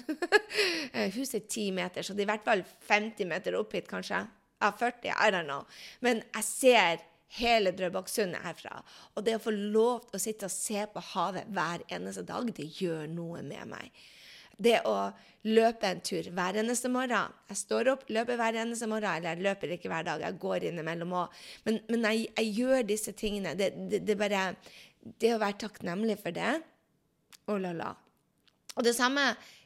[1.17, 4.23] Huset er ti meter, så det er i hvert fall 50 meter opp hit, kanskje.
[4.59, 5.13] Ja, 40.
[5.13, 5.67] I don't know.
[6.01, 7.03] Men jeg ser
[7.37, 8.79] hele Drøbaksundet herfra.
[9.13, 12.49] Og det å få lov til å sitte og se på havet hver eneste dag,
[12.49, 14.07] det gjør noe med meg
[14.59, 14.95] det å
[15.47, 19.45] løpe en tur hver eneste morgen Jeg står opp, løper hver eneste morgen, eller jeg
[19.45, 21.37] løper ikke hver dag, jeg går innimellom òg.
[21.67, 23.55] Men, men jeg, jeg, gjør disse tingene.
[23.59, 24.49] Det, det, det, bare
[24.99, 26.57] Det å være takknemlig for det
[27.49, 27.93] Oh la la.
[28.75, 29.23] Og det samme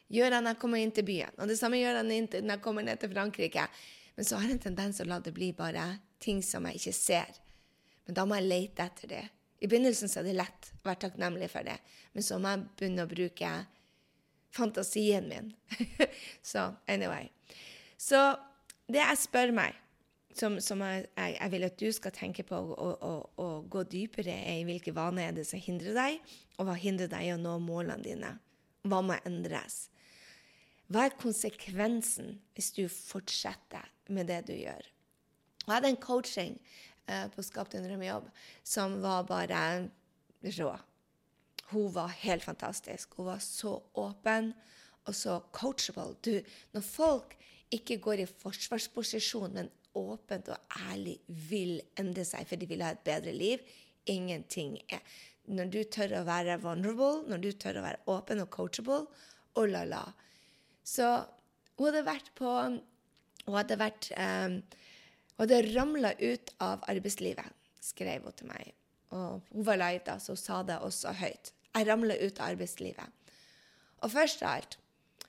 [0.08, 2.62] gjør jeg når jeg kommer inn til byen, og det samme gjør jeg når jeg
[2.64, 3.66] kommer ned til Frankrike.
[4.14, 5.84] Men så har jeg en tendens å la det bli bare
[6.22, 7.40] ting som jeg ikke ser.
[8.06, 9.22] Men da må jeg lete etter det.
[9.60, 11.76] I begynnelsen så er det lett å være takknemlig for det,
[12.12, 13.52] men så må jeg begynne å bruke
[14.54, 15.52] fantasien min.
[16.42, 17.28] så anyway.
[17.98, 18.20] Så
[18.90, 19.80] det jeg spør meg,
[20.34, 24.66] som, som jeg, jeg, vil at du skal tenke på og, gå dypere er i
[24.66, 26.18] hvilke vaner er det som hindrer deg,
[26.58, 28.32] og hva hindrer deg i å nå målene dine?
[28.84, 29.88] Hva må endres?
[30.90, 34.90] Hva er konsekvensen hvis du fortsetter med det du gjør?
[35.64, 36.58] Jeg hadde en coaching
[37.08, 38.26] uh, på Skap din drømmejobb
[38.66, 39.62] som var bare
[40.58, 40.74] rå.
[41.70, 43.14] Hun var helt fantastisk.
[43.16, 44.52] Hun var så åpen
[45.04, 46.14] og så coachable.
[46.24, 46.40] Du,
[46.72, 47.36] når folk
[47.74, 52.92] ikke går i forsvarsposisjon, men åpent og ærlig vil endre seg for de vil ha
[52.94, 53.62] et bedre liv
[54.10, 55.00] Ingenting er
[55.44, 59.02] Når du tør å være vulnerable, når du tør å være åpen og coachable,
[59.60, 60.02] oh la la.
[60.84, 61.04] Så
[61.76, 62.48] hun hadde vært på
[63.44, 64.60] Hun hadde vært um,
[65.34, 68.72] Hun hadde ramla ut av arbeidslivet, skrev hun til meg.
[69.14, 71.52] Og hun var lei så hun sa det også høyt.
[71.74, 73.30] Jeg ramla ut av arbeidslivet.
[74.02, 74.78] Og først av alt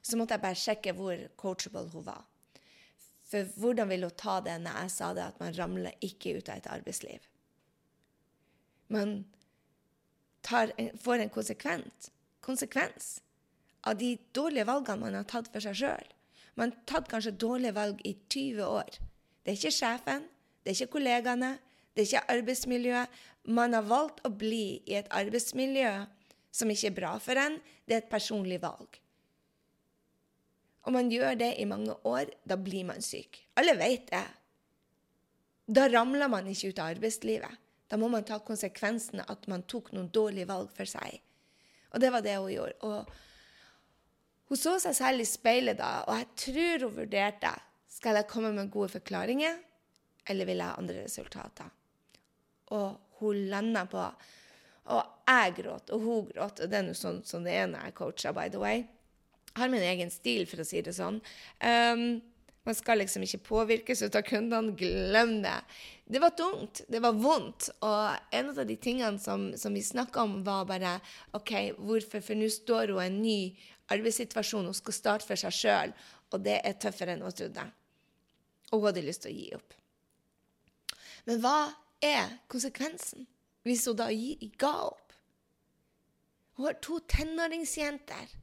[0.05, 2.25] så måtte jeg bare sjekke hvor coachable hun var.
[3.25, 6.49] For hvordan ville hun ta det når jeg sa det at man ramler ikke ut
[6.49, 7.23] av et arbeidsliv?
[8.93, 9.15] Man
[10.53, 12.11] en, får en konsekvent,
[12.45, 13.15] konsekvens
[13.85, 16.11] av de dårlige valgene man har tatt for seg sjøl.
[16.55, 18.99] Man har tatt kanskje dårlige valg i 20 år.
[19.43, 20.27] Det er ikke sjefen,
[20.63, 21.51] det er ikke kollegaene,
[21.93, 23.17] det er ikke arbeidsmiljøet.
[23.45, 25.91] Man har valgt å bli i et arbeidsmiljø
[26.55, 27.59] som ikke er bra for en.
[27.85, 28.97] Det er et personlig valg.
[30.85, 33.41] Om man gjør det i mange år, da blir man syk.
[33.57, 34.25] Alle vet det.
[35.65, 37.61] Da ramler man ikke ut av arbeidslivet.
[37.89, 41.21] Da må man ta konsekvensen av at man tok noen dårlige valg for seg.
[41.93, 42.77] Og det var det hun gjorde.
[42.85, 47.53] Og hun så seg selv i speilet da, og jeg tror hun vurderte
[47.95, 49.57] skal jeg komme med gode forklaringer,
[50.29, 51.73] eller vil jeg ha andre resultater
[52.73, 54.05] og hun landa på
[54.93, 56.59] Og jeg gråt, og hun gråt.
[56.61, 58.83] Og det er nå sånn som det er når jeg coacher, by the way.
[59.55, 61.17] Jeg har min egen stil, for å si det sånn.
[61.63, 62.21] Um,
[62.65, 64.73] man skal liksom ikke påvirkes av kundene.
[64.77, 65.55] Glem det.
[66.05, 66.81] Det var tungt.
[66.89, 67.69] Det var vondt.
[67.85, 70.95] Og en av de tingene som, som vi snakka om, var bare
[71.37, 72.21] OK, hvorfor?
[72.25, 73.39] For nå står hun i en ny
[73.93, 74.65] arbeidssituasjon.
[74.65, 75.95] Hun skal starte for seg sjøl,
[76.33, 77.65] og det er tøffere enn hun trodde.
[78.71, 79.77] Og hun hadde lyst til å gi opp.
[81.29, 81.57] Men hva
[82.05, 83.27] er konsekvensen
[83.65, 84.11] hvis hun da
[84.61, 85.13] ga opp?
[86.55, 88.33] Hun har to tenåringsjenter.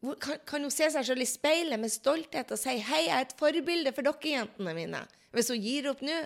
[0.00, 3.26] Kan, kan, hun se seg selv i speilet med stolthet og si 'Hei, jeg er
[3.26, 6.16] et forbilde for dere jentene mine', hvis hun gir opp nå?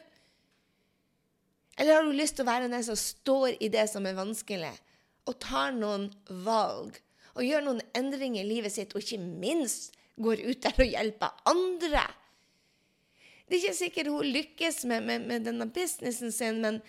[1.79, 4.71] Eller har hun lyst til å være den som står i det som er vanskelig,
[5.27, 6.07] og tar noen
[6.47, 7.01] valg,
[7.35, 11.35] og gjør noen endringer i livet sitt, og ikke minst går ut der og hjelper
[11.51, 12.05] andre?
[13.45, 16.81] Det er ikke sikkert hun lykkes med, med, med denne businessen sin, men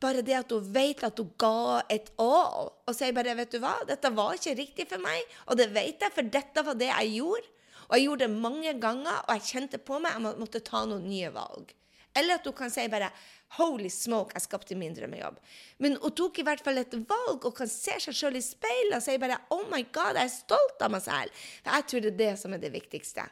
[0.00, 3.58] bare det at hun vet at hun ga et all, og sier bare 'Vet du
[3.60, 6.88] hva, dette var ikke riktig for meg', og det vet jeg, for dette var det
[6.88, 7.54] jeg gjorde.
[7.88, 11.08] Og jeg gjorde det mange ganger, og jeg kjente på meg jeg måtte ta noen
[11.08, 11.72] nye valg.
[12.16, 13.10] Eller at hun kan si bare
[13.56, 15.38] 'Holy smoke, jeg skapte min drømmejobb'.
[15.78, 18.96] Men hun tok i hvert fall et valg og kan se seg sjøl i speilet
[18.96, 21.32] og si bare 'Oh my God, jeg er stolt av meg selv'.
[21.64, 23.24] For jeg tror det er det som er det viktigste.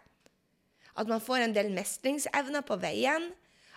[0.97, 3.31] At man får en del mestringsevner på veien.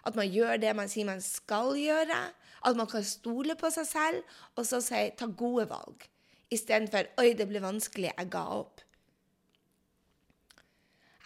[0.07, 2.19] At man gjør det man sier man skal gjøre.
[2.65, 6.07] At man kan stole på seg selv og så si ta gode valg.
[6.49, 8.85] Istedenfor 'oi, det ble vanskelig, jeg ga opp'.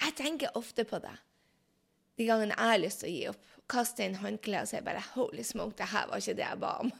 [0.04, 1.16] Jeg tenker ofte på det
[2.18, 3.52] de gangene jeg har lyst til å gi opp.
[3.74, 6.74] Kaste inn håndkleet og si bare 'holy smoke, det her var ikke det jeg ba
[6.84, 6.92] om'.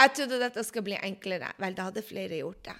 [0.00, 1.52] Jeg trodde dette skulle bli enklere.
[1.58, 2.78] Vel, da hadde flere gjort det.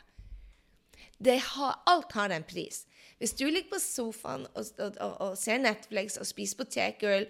[1.18, 2.86] det har, alt har en pris.
[3.20, 7.26] Hvis du ligger på sofaen og, og, og, og ser Netflix og spiser potetgull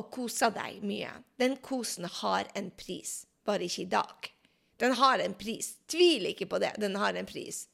[0.00, 1.10] og koser deg mye.
[1.38, 4.30] Den kosen har en pris, bare ikke i dag.
[4.82, 5.74] Den har en pris.
[5.86, 6.72] Tvil ikke på det.
[6.80, 7.66] Den har en pris.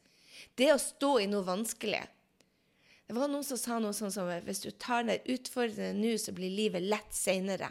[0.58, 2.02] Det å stå i noe vanskelig
[3.06, 6.30] Det var noen som sa noe sånn som hvis du tar det utfordrende nå, så
[6.34, 7.70] blir livet lett seinere.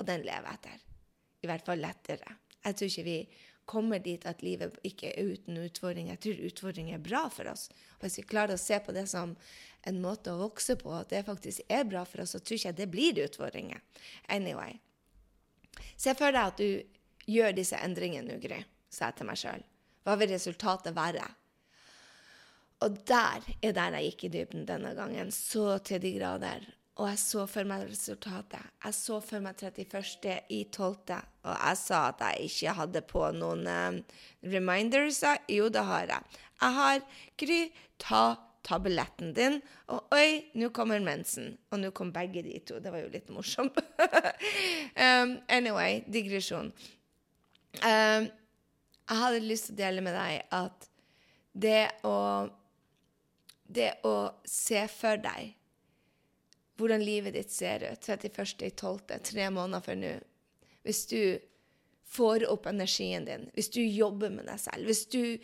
[0.00, 0.78] Og den lever etter.
[1.44, 2.36] I hvert fall lettere.
[2.64, 3.18] Jeg tror ikke vi
[3.70, 6.16] kommer dit at livet ikke er uten utfordringer.
[6.16, 7.68] Jeg tror utfordringer er bra for oss.
[7.98, 9.36] Og hvis vi klarer å se på det som
[9.86, 12.72] en måte å vokse på, at det faktisk er bra for oss, så tror ikke
[12.72, 13.82] jeg det blir utfordringer.
[14.28, 14.80] Anyway.
[15.96, 18.58] Se for deg at du gjør disse endringene nå, Gry,
[18.90, 19.64] sa jeg til meg sjøl.
[20.04, 21.24] Hva vil resultatet være?
[22.80, 26.64] Og der er der jeg gikk i dybden denne gangen, så til de grader.
[27.00, 28.72] Og jeg så for meg resultatet.
[28.84, 30.40] Jeg så for meg 31.
[30.52, 34.20] i 12., og jeg sa at jeg ikke hadde på noen eh,
[34.52, 35.22] reminders.
[35.48, 36.40] Jo, det har jeg.
[36.60, 37.02] Jeg har
[37.40, 37.60] Gry,
[38.02, 38.24] ta
[38.66, 39.58] tabletten din.
[39.92, 41.54] Og oi, nå kommer mensen.
[41.72, 42.80] Og nå kom begge de to.
[42.82, 43.78] Det var jo litt morsomt.
[45.06, 46.72] um, anyway, digresjon.
[47.80, 48.28] Um,
[49.10, 50.90] jeg hadde lyst til å dele med deg at
[51.52, 52.16] det å
[53.70, 55.52] Det å se for deg
[56.80, 60.10] hvordan livet ditt ser ut 31.12., tre måneder før nå
[60.86, 61.22] Hvis du
[62.10, 65.38] får opp energien din, hvis du jobber med deg selv, hvis du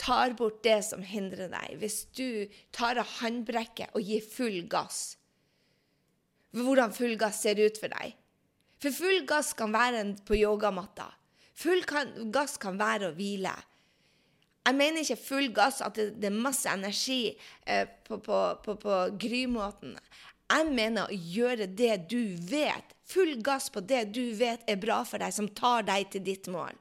[0.00, 5.16] tar bort det som hindrer deg, hvis du tar av håndbrekket og gir full gass
[6.54, 8.12] Hvordan full gass ser ut for deg.
[8.78, 11.08] For full gass kan være på yogamatta.
[11.58, 13.50] Full kan, gass kan være å hvile.
[14.64, 17.34] Jeg mener ikke full gass at det, det er masse energi
[17.66, 19.96] eh, på, på, på, på grymåten.
[20.46, 22.93] Jeg mener å gjøre det du vet.
[23.12, 26.48] Full gass på det du vet er bra for deg, som tar deg til ditt
[26.52, 26.72] mål.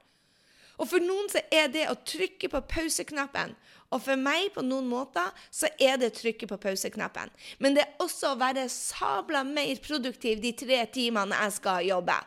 [0.81, 3.53] Og for noen så er det å trykke på pauseknappen.
[3.93, 7.29] Og for meg, på noen måter, så er det trykke på pauseknappen.
[7.61, 12.17] Men det er også å være sabla mer produktiv de tre timene jeg skal jobbe.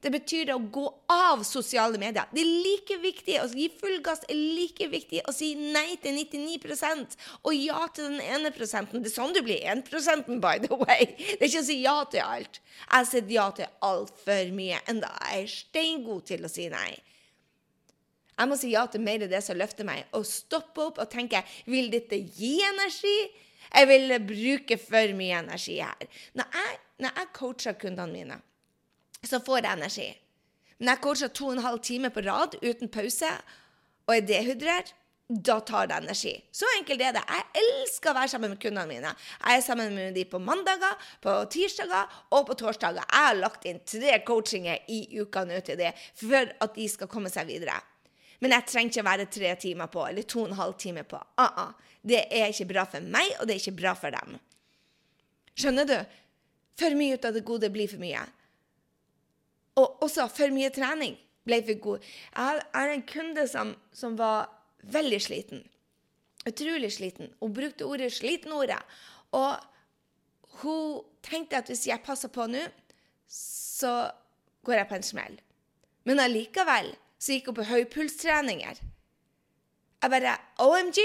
[0.00, 2.28] Det betyr å gå av sosiale medier.
[2.32, 6.16] Det er like viktig å gi full gass er like viktig å si nei til
[6.16, 9.04] 99% og ja til den ene prosenten.
[9.04, 11.12] Det er sånn du blir 1% by the way.
[11.18, 12.62] Det er ikke å si ja til alt.
[12.80, 16.94] Jeg har sett ja til altfor mye, enda jeg er steingod til å si nei.
[18.40, 21.12] Jeg må si ja til mer av det som løfter meg, og stoppe opp og
[21.12, 23.16] tenke vil dette gi energi?
[23.70, 26.08] Jeg vil bruke for mye energi her.
[26.40, 28.38] Når jeg, når jeg coacher kundene mine,
[29.26, 30.08] så får jeg energi.
[30.80, 33.28] Når jeg coacher to og en halv time på rad uten pause
[34.06, 34.94] og er dehydrert,
[35.30, 36.32] da tar det energi.
[36.52, 37.22] Så enkelt er det.
[37.28, 39.12] Jeg elsker å være sammen med kundene mine.
[39.44, 43.04] Jeg er sammen med dem på mandager, på tirsdager og på torsdager.
[43.04, 47.10] Jeg har lagt inn tre coachinger i uka nå til det for at de skal
[47.12, 47.76] komme seg videre.
[48.40, 51.04] Men jeg trenger ikke å være tre timer på, eller to og en halv time
[51.04, 51.16] på.
[51.38, 51.72] Uh -uh.
[52.02, 54.38] Det er ikke bra for meg, og det er ikke bra for dem.
[55.54, 55.98] Skjønner du?
[56.78, 58.24] For mye ut av det gode blir for mye.
[59.80, 61.16] Og også for mye trening
[61.48, 62.08] ble for god.
[62.36, 64.50] Jeg har en kunde som, som var
[64.92, 65.64] veldig sliten.
[66.48, 67.32] Utrolig sliten.
[67.40, 68.80] Hun brukte ordet 'sliten'-ordet.
[69.32, 69.56] Og
[70.62, 72.64] hun tenkte at hvis jeg passer på nå,
[73.28, 74.10] så
[74.64, 75.36] går jeg på en smell.
[76.04, 78.80] Men allikevel så gikk hun på høypulstreninger.
[80.00, 81.00] Jeg bare OMG!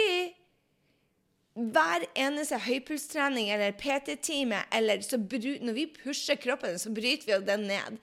[1.55, 7.45] Hver eneste høypulstrening eller PT-time eller så bru, Når vi pusher kroppen, så bryter vi
[7.45, 7.99] den ned.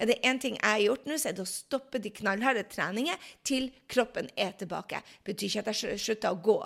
[0.00, 2.64] Er det én ting jeg har gjort nå, så er det å stoppe de knallharde
[2.72, 5.02] treningene til kroppen er tilbake.
[5.20, 6.60] Det betyr ikke at jeg slutter å gå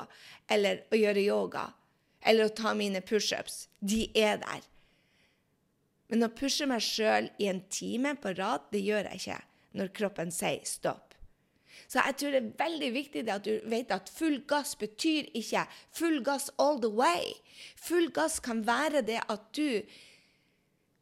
[0.55, 1.65] eller å gjøre yoga
[2.25, 3.67] eller å ta mine pushups.
[3.81, 4.63] De er der.
[6.13, 9.41] Men å pushe meg sjøl i en time på rad, det gjør jeg ikke
[9.75, 11.15] når kroppen sier stopp.
[11.91, 15.67] Så jeg tror det er veldig viktig at du vet at full gass betyr ikke
[15.95, 17.35] full gass all the way.
[17.83, 19.83] Full gass kan være det at du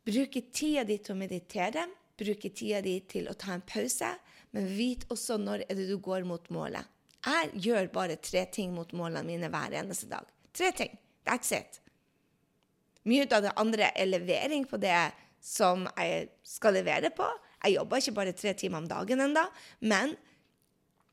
[0.08, 1.86] bruker tida di til å meditere,
[2.22, 4.08] bruker tida di til å ta en pause,
[4.52, 6.88] men vit også når er det du går mot målet.
[7.22, 10.26] Jeg gjør bare tre ting mot målene mine hver eneste dag.
[10.52, 10.96] Tre ting.
[11.26, 11.78] That's it.
[13.06, 17.26] Mye av det andre er levering på det som jeg skal levere på.
[17.62, 19.46] Jeg jobber ikke bare tre timer om dagen ennå,
[19.86, 20.14] men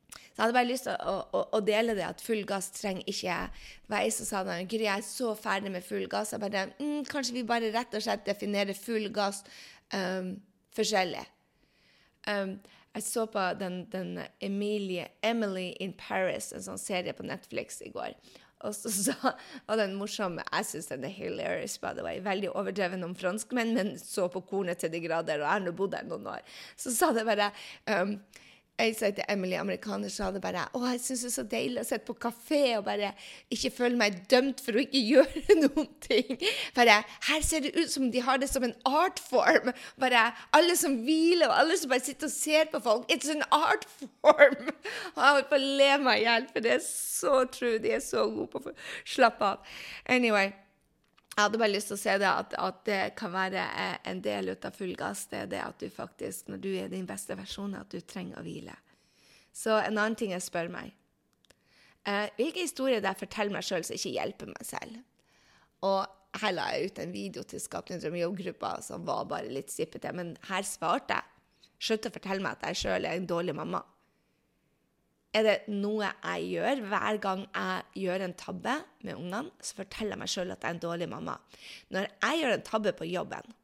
[0.09, 3.03] så jeg hadde bare lyst til å, å, å dele det at full gass trenger
[3.11, 6.31] ikke Det var sa da, Gry, jeg er så ferdig med full gass.
[6.31, 9.43] Jeg bare, mm, kanskje vi bare rett og slett definerer full gass
[9.91, 10.37] um,
[10.79, 11.23] forskjellig.
[12.27, 12.57] Um,
[12.95, 17.91] jeg så på den, den Emilie, Emily in Paris, en sånn serie på Netflix i
[17.93, 18.15] går.
[18.67, 19.33] Og så sa,
[19.67, 22.19] var det en Jeg syns den er hilarious, by the way.
[22.19, 25.39] Veldig overdreven om franskmenn, men så på kornet til de grader.
[25.39, 26.43] Og jeg har nå bodd der noen år.
[26.75, 27.51] Så sa det bare
[27.87, 28.17] um,
[28.79, 31.81] jeg sa til Emily, amerikaner, sa det bare Å, jeg syns det er så deilig
[31.81, 33.11] å sitte på kafé og bare
[33.51, 36.31] ikke føle meg dømt for å ikke gjøre noen ting.
[36.77, 39.73] Bare Her ser det ut som de har det som en artform.
[39.99, 43.09] Bare alle som hviler, og alle som bare sitter og ser på folk.
[43.11, 44.71] It's an art form!
[45.15, 47.77] Og jeg holdt på å le meg i hjel, for det er så true.
[47.83, 49.77] De er så gode på å slappe av.
[50.07, 50.55] Anyway.
[51.39, 54.17] Jeg hadde bare lyst til å si det at, at, det kan være eh, en
[54.19, 55.21] del av full gass.
[55.31, 58.41] Det er det at du faktisk, når du er din beste versjon, at du trenger
[58.41, 58.73] å hvile.
[59.55, 60.91] Så en annen ting jeg spør meg
[62.03, 64.99] eh, Hvilke historier der forteller meg sjøl som ikke hjelper meg selv?
[65.87, 70.11] Og her la jeg ut en video til Skapende drømmejobb-gruppa som var bare litt sippete,
[70.11, 71.37] men her svarte jeg.
[71.87, 73.79] Slutt å fortelle meg at jeg sjøl er en dårlig mamma.
[75.29, 80.15] Er det noe jeg gjør hver gang jeg gjør en tabbe med ungene, så forteller
[80.15, 81.35] jeg meg sjøl at jeg er en dårlig mamma.
[81.93, 83.57] Når jeg gjør en tabbe på jobben,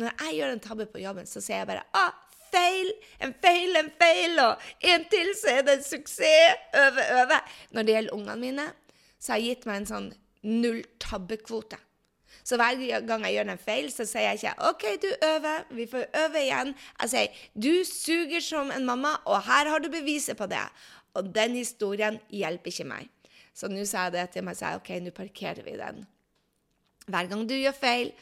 [0.00, 2.16] når jeg gjør en tabbe på jobben, så sier jeg bare ah,
[2.54, 2.90] feil,
[3.22, 6.64] en feil, en feil, og en til, så er det en suksess.
[6.80, 7.40] Øve, øve.
[7.70, 8.66] Når det gjelder ungene mine,
[9.20, 10.08] så har jeg gitt meg en sånn
[10.48, 11.78] null tabbekvote.
[12.44, 12.76] Så hver
[13.08, 16.42] gang jeg gjør en feil, så sier jeg ikke OK, du øver, vi får øve
[16.42, 16.74] igjen.
[17.00, 20.64] Jeg sier du suger som en mamma, og her har du beviset på det.
[21.16, 23.08] Og den historien hjelper ikke meg.
[23.56, 26.04] Så nå sa jeg det til meg selv, OK, nå parkerer vi den.
[27.08, 28.12] Hver gang du gjør feil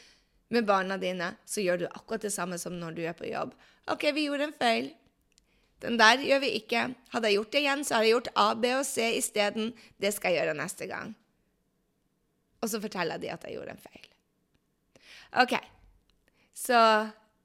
[0.52, 3.56] med barna dine, så gjør du akkurat det samme som når du er på jobb.
[3.90, 4.92] OK, vi gjorde en feil.
[5.82, 6.85] Den der gjør vi ikke.
[7.11, 9.72] Hadde jeg gjort det igjen, så hadde jeg gjort A, B og C isteden.
[9.98, 11.16] Det skal jeg gjøre neste gang.
[12.62, 14.12] Og så forteller de at jeg gjorde en feil.
[15.40, 15.55] OK.
[16.55, 16.79] Så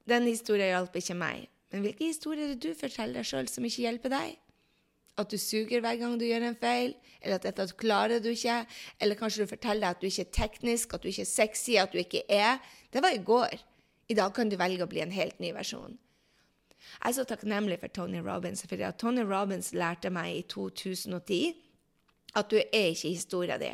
[0.08, 1.46] den historien hjalp ikke meg.
[1.72, 4.36] Men hvilke historier er det du forteller deg sjøl som ikke hjelper deg?
[5.18, 8.60] At du suger hver gang du gjør en feil, eller at dette klarer du ikke,
[9.02, 11.74] eller kanskje du forteller deg at du ikke er teknisk, at du ikke er sexy,
[11.80, 12.60] at du ikke er.
[12.94, 13.56] Det var i går.
[14.08, 15.98] I dag kan du velge å bli en helt ny versjon.
[16.78, 21.58] Jeg er så takknemlig for Tony Robins, for Tony Robins lærte meg i 2010
[22.38, 23.72] at du er ikke historia di.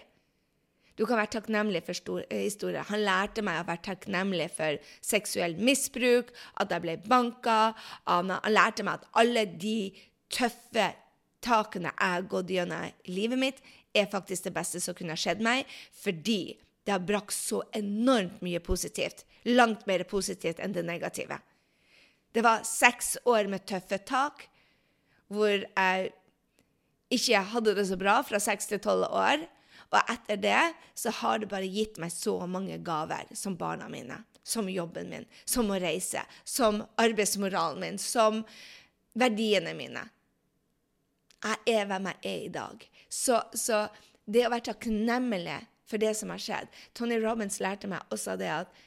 [0.95, 2.87] Du kan være takknemlig for stor, historier.
[2.87, 6.31] Han lærte meg å være takknemlig for seksuell misbruk,
[6.63, 7.73] at jeg ble banka.
[8.07, 9.91] Han lærte meg at alle de
[10.31, 10.93] tøffe
[11.45, 13.59] takene jeg har gått gjennom i livet mitt,
[13.95, 18.61] er faktisk det beste som kunne skjedd meg, fordi det har brakt så enormt mye
[18.65, 19.23] positivt.
[19.47, 21.39] Langt mer positivt enn det negative.
[22.35, 24.49] Det var seks år med tøffe tak,
[25.31, 26.11] hvor jeg
[27.15, 29.45] ikke hadde det så bra fra seks til tolv år.
[29.95, 30.63] Og etter det
[30.99, 35.29] så har det bare gitt meg så mange gaver, som barna mine, som jobben min,
[35.47, 38.43] som å reise, som arbeidsmoralen min, som
[39.15, 40.03] verdiene mine.
[41.45, 42.89] Jeg er hvem jeg er i dag.
[43.09, 43.87] Så, så
[44.25, 48.51] det å være takknemlig for det som har skjedd Tony Robins lærte meg også det
[48.51, 48.85] at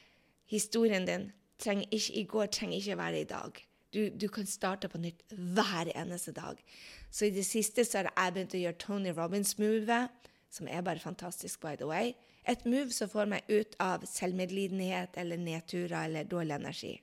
[0.50, 1.28] historien din
[1.62, 3.60] trenger ikke, i går trenger ikke være i dag.
[3.94, 6.58] Du, du, kan starte på nytt hver eneste dag.
[7.10, 10.02] Så i det siste så har jeg begynt å gjøre Tony Robins-move,
[10.50, 12.14] som er bare fantastisk, by the way.
[12.48, 16.94] Et move som får meg ut av selvmedlidenhet eller nedturer eller dårlig energi.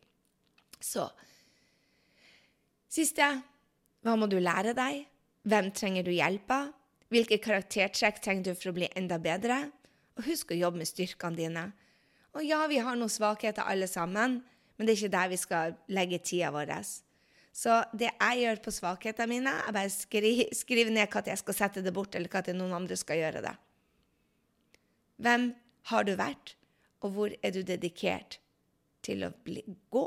[0.82, 1.10] Så
[2.96, 3.28] Siste
[4.06, 5.02] hva må du lære deg?
[5.50, 6.68] Hvem trenger du hjelp av?
[7.10, 9.58] Hvilke karaktertrekk trenger du for å bli enda bedre?
[10.16, 11.64] Og husk å jobbe med styrkene dine.
[12.38, 14.40] Og ja, vi har noen svakheter alle sammen,
[14.76, 16.72] men det er ikke der vi skal legge tida vår.
[17.56, 21.56] Så det jeg gjør på svakhetene mine, er bare skri, skrive ned når jeg skal
[21.56, 23.54] sette det bort, eller når noen andre skal gjøre det.
[25.24, 25.54] Hvem
[25.92, 26.56] har du vært,
[27.00, 28.42] og hvor er du dedikert
[29.06, 30.06] til å bli, gå?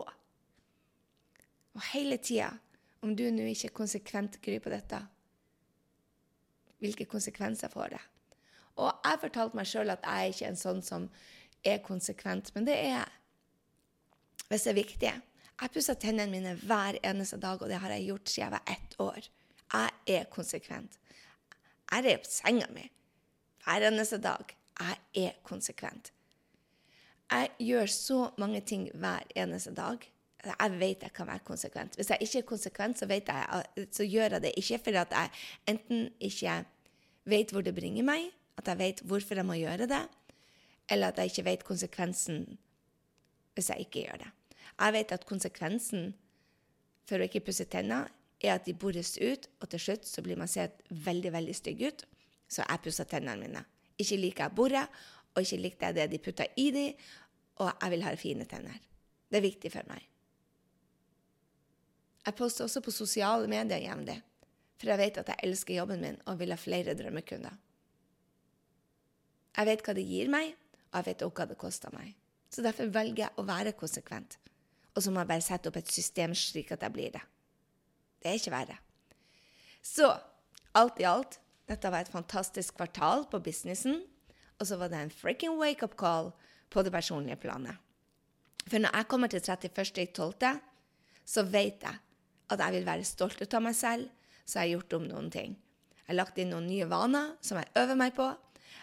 [1.78, 2.50] Og hele tida,
[3.00, 5.00] om du nå ikke konsekvent gryr på dette,
[6.82, 8.02] hvilke konsekvenser får det?
[8.78, 11.08] Og jeg fortalte meg sjøl at jeg er ikke en sånn som
[11.66, 13.16] er konsekvent, men det er jeg.
[14.48, 15.14] Hvis det er viktig.
[15.58, 18.74] Jeg pusser tennene mine hver eneste dag, og det har jeg gjort siden jeg var
[18.74, 19.30] ett år.
[19.72, 20.98] Jeg er konsekvent.
[21.90, 22.84] Jeg på senga mi
[23.64, 24.54] hver eneste dag.
[24.78, 26.12] Jeg er konsekvent.
[27.28, 29.98] Jeg gjør så mange ting hver eneste dag.
[30.44, 31.96] Jeg vet jeg kan være konsekvent.
[31.98, 35.30] Hvis jeg ikke er konsekvent, så, jeg, så gjør jeg det ikke fordi at jeg
[35.66, 36.64] enten ikke
[37.24, 40.04] vet hvor det bringer meg, at jeg vet hvorfor jeg må gjøre det,
[40.88, 42.58] eller at jeg ikke vet konsekvensen
[43.54, 44.30] hvis jeg ikke gjør det.
[44.78, 46.12] Jeg vet at konsekvensen
[47.08, 50.38] for å ikke pusse tenner er at de bores ut, og til slutt så blir
[50.38, 52.04] man sett veldig veldig stygg ut.
[52.48, 53.64] Så jeg pusser tennene mine.
[53.98, 55.00] Ikke liker jeg boret,
[55.34, 56.86] og ikke likte jeg det de putta i de,
[57.58, 58.78] og jeg vil ha fine tenner.
[59.28, 60.04] Det er viktig for meg.
[62.28, 64.18] Jeg poster også på sosiale medier jevnlig,
[64.78, 67.56] for jeg vet at jeg elsker jobben min og vil ha flere drømmekunder.
[69.58, 70.52] Jeg vet hva det gir meg,
[70.92, 72.12] og jeg vet også hva det koster meg.
[72.52, 74.38] Så derfor velger jeg å være konsekvent.
[74.98, 77.22] Og så må jeg bare sette opp et system slik at jeg blir det.
[78.18, 78.78] Det er ikke verre.
[79.78, 80.10] Så
[80.74, 81.38] alt i alt,
[81.70, 84.00] dette var et fantastisk kvartal på businessen.
[84.58, 86.32] Og så var det en freaking wake-up call
[86.68, 87.78] på det personlige planet.
[88.66, 90.58] For når jeg kommer til 31.12.,
[91.28, 92.02] så vet jeg
[92.48, 94.08] at jeg vil være stolt av meg selv,
[94.44, 95.54] så jeg har gjort om noen ting.
[96.00, 98.26] Jeg har lagt inn noen nye vaner som jeg øver meg på.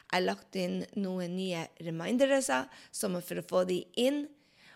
[0.05, 4.27] Jeg har lagt inn noen nye reminderøser for å få de inn.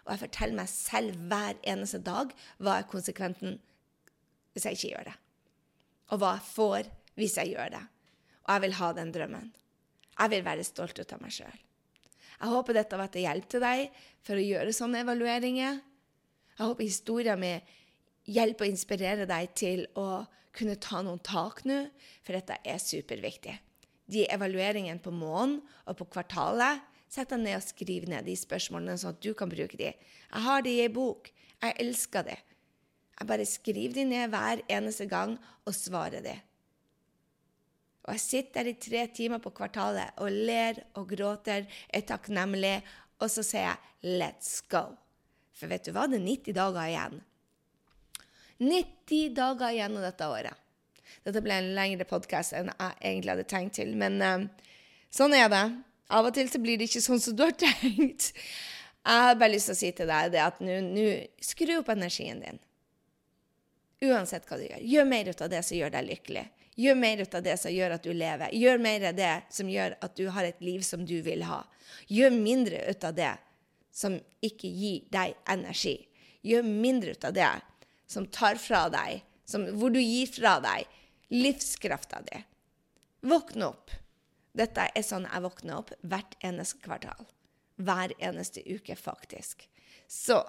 [0.10, 3.60] Og jeg forteller meg selv hver eneste dag hva er konsekventen
[4.56, 5.18] hvis jeg ikke gjør det.
[6.10, 6.90] Og hva jeg får
[7.20, 7.84] hvis jeg gjør det.
[8.48, 9.52] Og jeg vil ha den drømmen.
[10.16, 11.60] Jeg vil være stolt ut av meg sjøl.
[12.40, 15.80] Jeg håper dette har vært til hjelp til deg for å gjøre sånne evalueringer.
[16.58, 17.72] Jeg håper historien min
[18.30, 20.24] hjelper og inspirerer deg til å
[20.58, 21.84] kunne ta noen tak nå,
[22.26, 23.54] for dette er superviktig.
[24.10, 28.98] De evalueringene på måneden og på kvartalet, sett deg ned og skriv ned de spørsmålene,
[29.02, 29.92] sånn at du kan bruke de.
[29.94, 31.32] Jeg har de i ei bok.
[31.60, 32.38] Jeg elsker det.
[33.20, 35.36] Jeg bare skriver de ned hver eneste gang
[35.68, 36.36] og svarer de.
[38.08, 42.78] Og jeg sitter der i tre timer på kvartalet og ler og gråter, er takknemlig,
[43.20, 43.78] og så sier jeg
[44.20, 44.96] 'let's go'.
[45.54, 47.22] For vet du hva, det er 90 dager igjen.
[48.60, 50.56] 90 dager igjen av dette året.
[51.26, 54.48] Dette ble en lengre podkast enn jeg egentlig hadde tenkt til, men uh,
[55.12, 55.66] sånn er det.
[56.10, 58.32] Av og til så blir det ikke sånn som du har tenkt.
[59.00, 61.10] Jeg har bare lyst til å si til deg det at nå
[61.44, 62.60] skru opp energien din.
[64.10, 64.82] Uansett hva du gjør.
[64.94, 66.46] Gjør mer ut av det som gjør deg lykkelig.
[66.80, 68.54] Gjør mer ut av det som gjør at du lever.
[68.56, 71.60] Gjør mer av det som gjør at du har et liv som du vil ha.
[72.08, 73.34] Gjør mindre ut av det
[73.92, 75.98] som ikke gir deg energi.
[76.48, 77.50] Gjør mindre ut av det
[78.10, 80.88] som tar fra deg, som, hvor du gir fra deg
[81.36, 82.40] livskrafta di.
[83.28, 83.92] Våkne opp.
[84.58, 87.28] Dette er sånn jeg våkner opp hvert eneste kvartal.
[87.80, 89.68] Hver eneste uke, faktisk.
[90.10, 90.40] Så.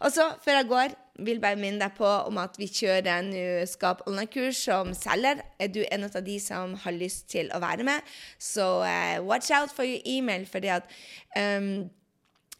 [0.00, 0.94] Og så, før jeg går,
[1.26, 3.32] vil bare minne deg på om at vi kjører en
[3.68, 5.42] Skap online-kurs som selger.
[5.60, 9.52] Er du en av de som har lyst til å være med, så uh, watch
[9.52, 10.88] out for your email, fordi at
[11.36, 11.90] um,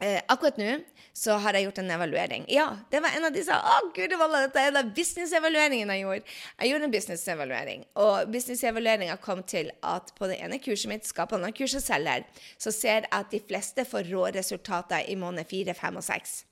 [0.01, 0.79] uh, akkurat nå
[1.13, 2.45] så har jeg gjort en evaluering.
[2.49, 5.97] Ja, det var en av de som sa å gud, dette er en av business-evalueringene
[5.99, 6.37] jeg gjorde.
[6.63, 11.35] Jeg gjorde en business-evaluering, og business-evalueringa kom til at på det ene kurset mitt, Skap
[11.37, 12.25] online-kurset selger,
[12.57, 16.43] så ser jeg at de fleste får rå resultater i måned fire, fem og seks.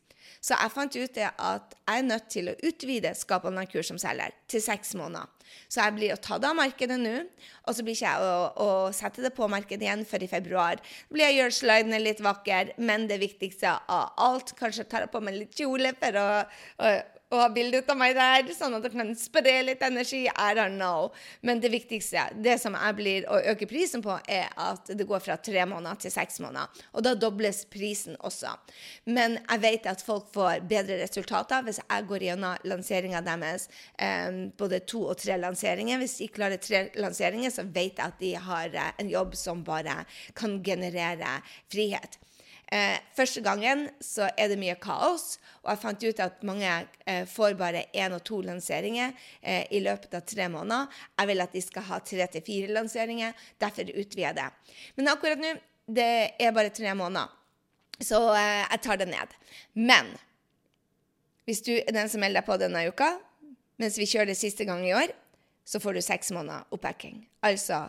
[0.41, 3.99] Så jeg fant ut det at jeg er nødt til å utvide Skap online-kurs som
[4.01, 5.28] selger til seks måneder.
[5.68, 7.14] Så jeg blir å ta det av markedet nå,
[7.66, 8.34] og så blir ikke jeg å,
[8.64, 10.80] å, sette det på markedet igjen før i februar.
[10.80, 15.12] Da blir jeg gjøre slidene litt vakre, men det viktigste av alt Kanskje tar jeg
[15.12, 16.28] på meg litt kjole for å,
[16.86, 16.93] å
[17.31, 20.24] og ha bilde av meg der, sånn at det kan spre litt energi.
[20.26, 21.11] I don't know.
[21.47, 25.22] Men det viktigste, det som jeg blir å øke prisen på, er at det går
[25.22, 26.83] fra tre måneder til seks måneder.
[26.95, 28.57] Og da dobles prisen også.
[29.07, 33.68] Men jeg vet at folk får bedre resultater hvis jeg går gjennom lanseringa deres,
[34.01, 36.01] um, både to og tre lanseringer.
[36.03, 39.62] Hvis de klarer tre lanseringer, så vet jeg at de har eh, en jobb som
[39.66, 40.01] bare
[40.39, 41.39] kan generere
[41.70, 42.18] frihet.
[42.71, 46.68] Eh, første gangen så er det mye kaos, og jeg fant ut at mange
[47.03, 49.11] eh, får bare én og to lanseringer
[49.43, 50.87] eh, i løpet av tre måneder.
[51.18, 54.49] Jeg vil at de skal ha tre til fire lanseringer, derfor utvider jeg det.
[55.01, 55.57] Men akkurat nå
[55.91, 57.33] det er bare tre måneder,
[57.99, 59.35] så eh, jeg tar det ned.
[59.75, 60.14] Men
[61.49, 63.16] hvis du er den som melder deg på denne uka,
[63.83, 65.11] mens vi kjører det siste gang i år,
[65.66, 67.25] så får du seks måneder oppbacking.
[67.43, 67.89] Altså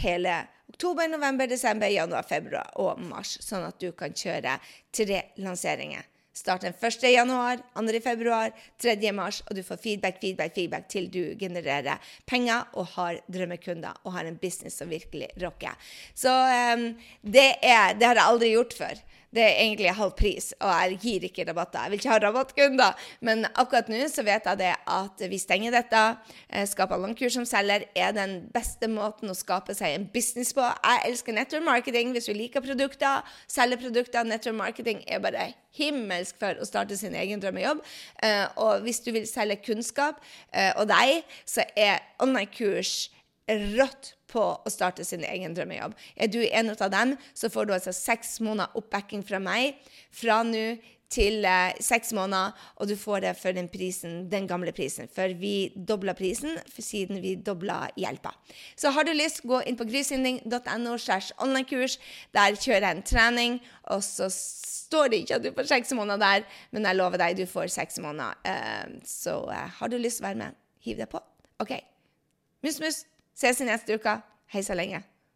[0.00, 3.36] hele oktober, november, desember, januar, februar og mars.
[3.44, 4.56] Sånn at du kan kjøre
[4.94, 6.08] tre lanseringer.
[6.32, 7.02] Start den 1.
[7.12, 7.98] januar, 2.
[8.00, 8.96] februar, 3.
[9.12, 14.14] mars, og du får feedback, feedback, feedback til du genererer penger og har drømmekunder og
[14.16, 15.76] har en business som virkelig rocker.
[16.16, 16.86] Så um,
[17.20, 19.02] det, er, det har jeg aldri gjort før.
[19.32, 21.86] Det er egentlig halv pris, og jeg gir ikke rabatter.
[21.86, 25.72] Jeg vil ikke ha rabattkunder, men akkurat nå så vet jeg det at vi stenger
[25.72, 26.02] dette.
[26.50, 30.66] Eh, Skape Langkurs som selger er den beste måten å skape seg en business på.
[30.66, 32.12] Jeg elsker network marketing.
[32.12, 37.16] Hvis du liker produkter, selger produkter, network marketing er bare himmelsk for å starte sin
[37.16, 37.80] egen drømmejobb.
[38.22, 40.20] Eh, og hvis du vil selge kunnskap
[40.52, 43.08] eh, og deg, så er online-kurs
[43.48, 45.94] rått på å starte sin egen drømmejobb.
[46.16, 49.78] Er du en av dem, så får du altså seks måneder oppbacking fra meg
[50.14, 50.76] fra nå
[51.12, 55.10] til eh, seks måneder, og du får det for den prisen, den gamle prisen.
[55.12, 58.32] For vi dobla prisen siden vi dobla hjelpa.
[58.76, 61.98] Så har du lyst, gå inn på grysynding.no slash onlinekurs.
[62.32, 63.60] Der kjører jeg en trening,
[63.92, 67.36] og så står det ikke at du får seks måneder der, men jeg lover deg,
[67.36, 68.40] du får seks måneder.
[68.48, 71.20] Eh, så eh, har du lyst til å være med, hiv deg på.
[71.62, 71.76] OK.
[72.64, 73.04] Mus, mus.
[73.34, 74.20] Ses i neste uke.
[74.52, 75.02] Hei så lenge.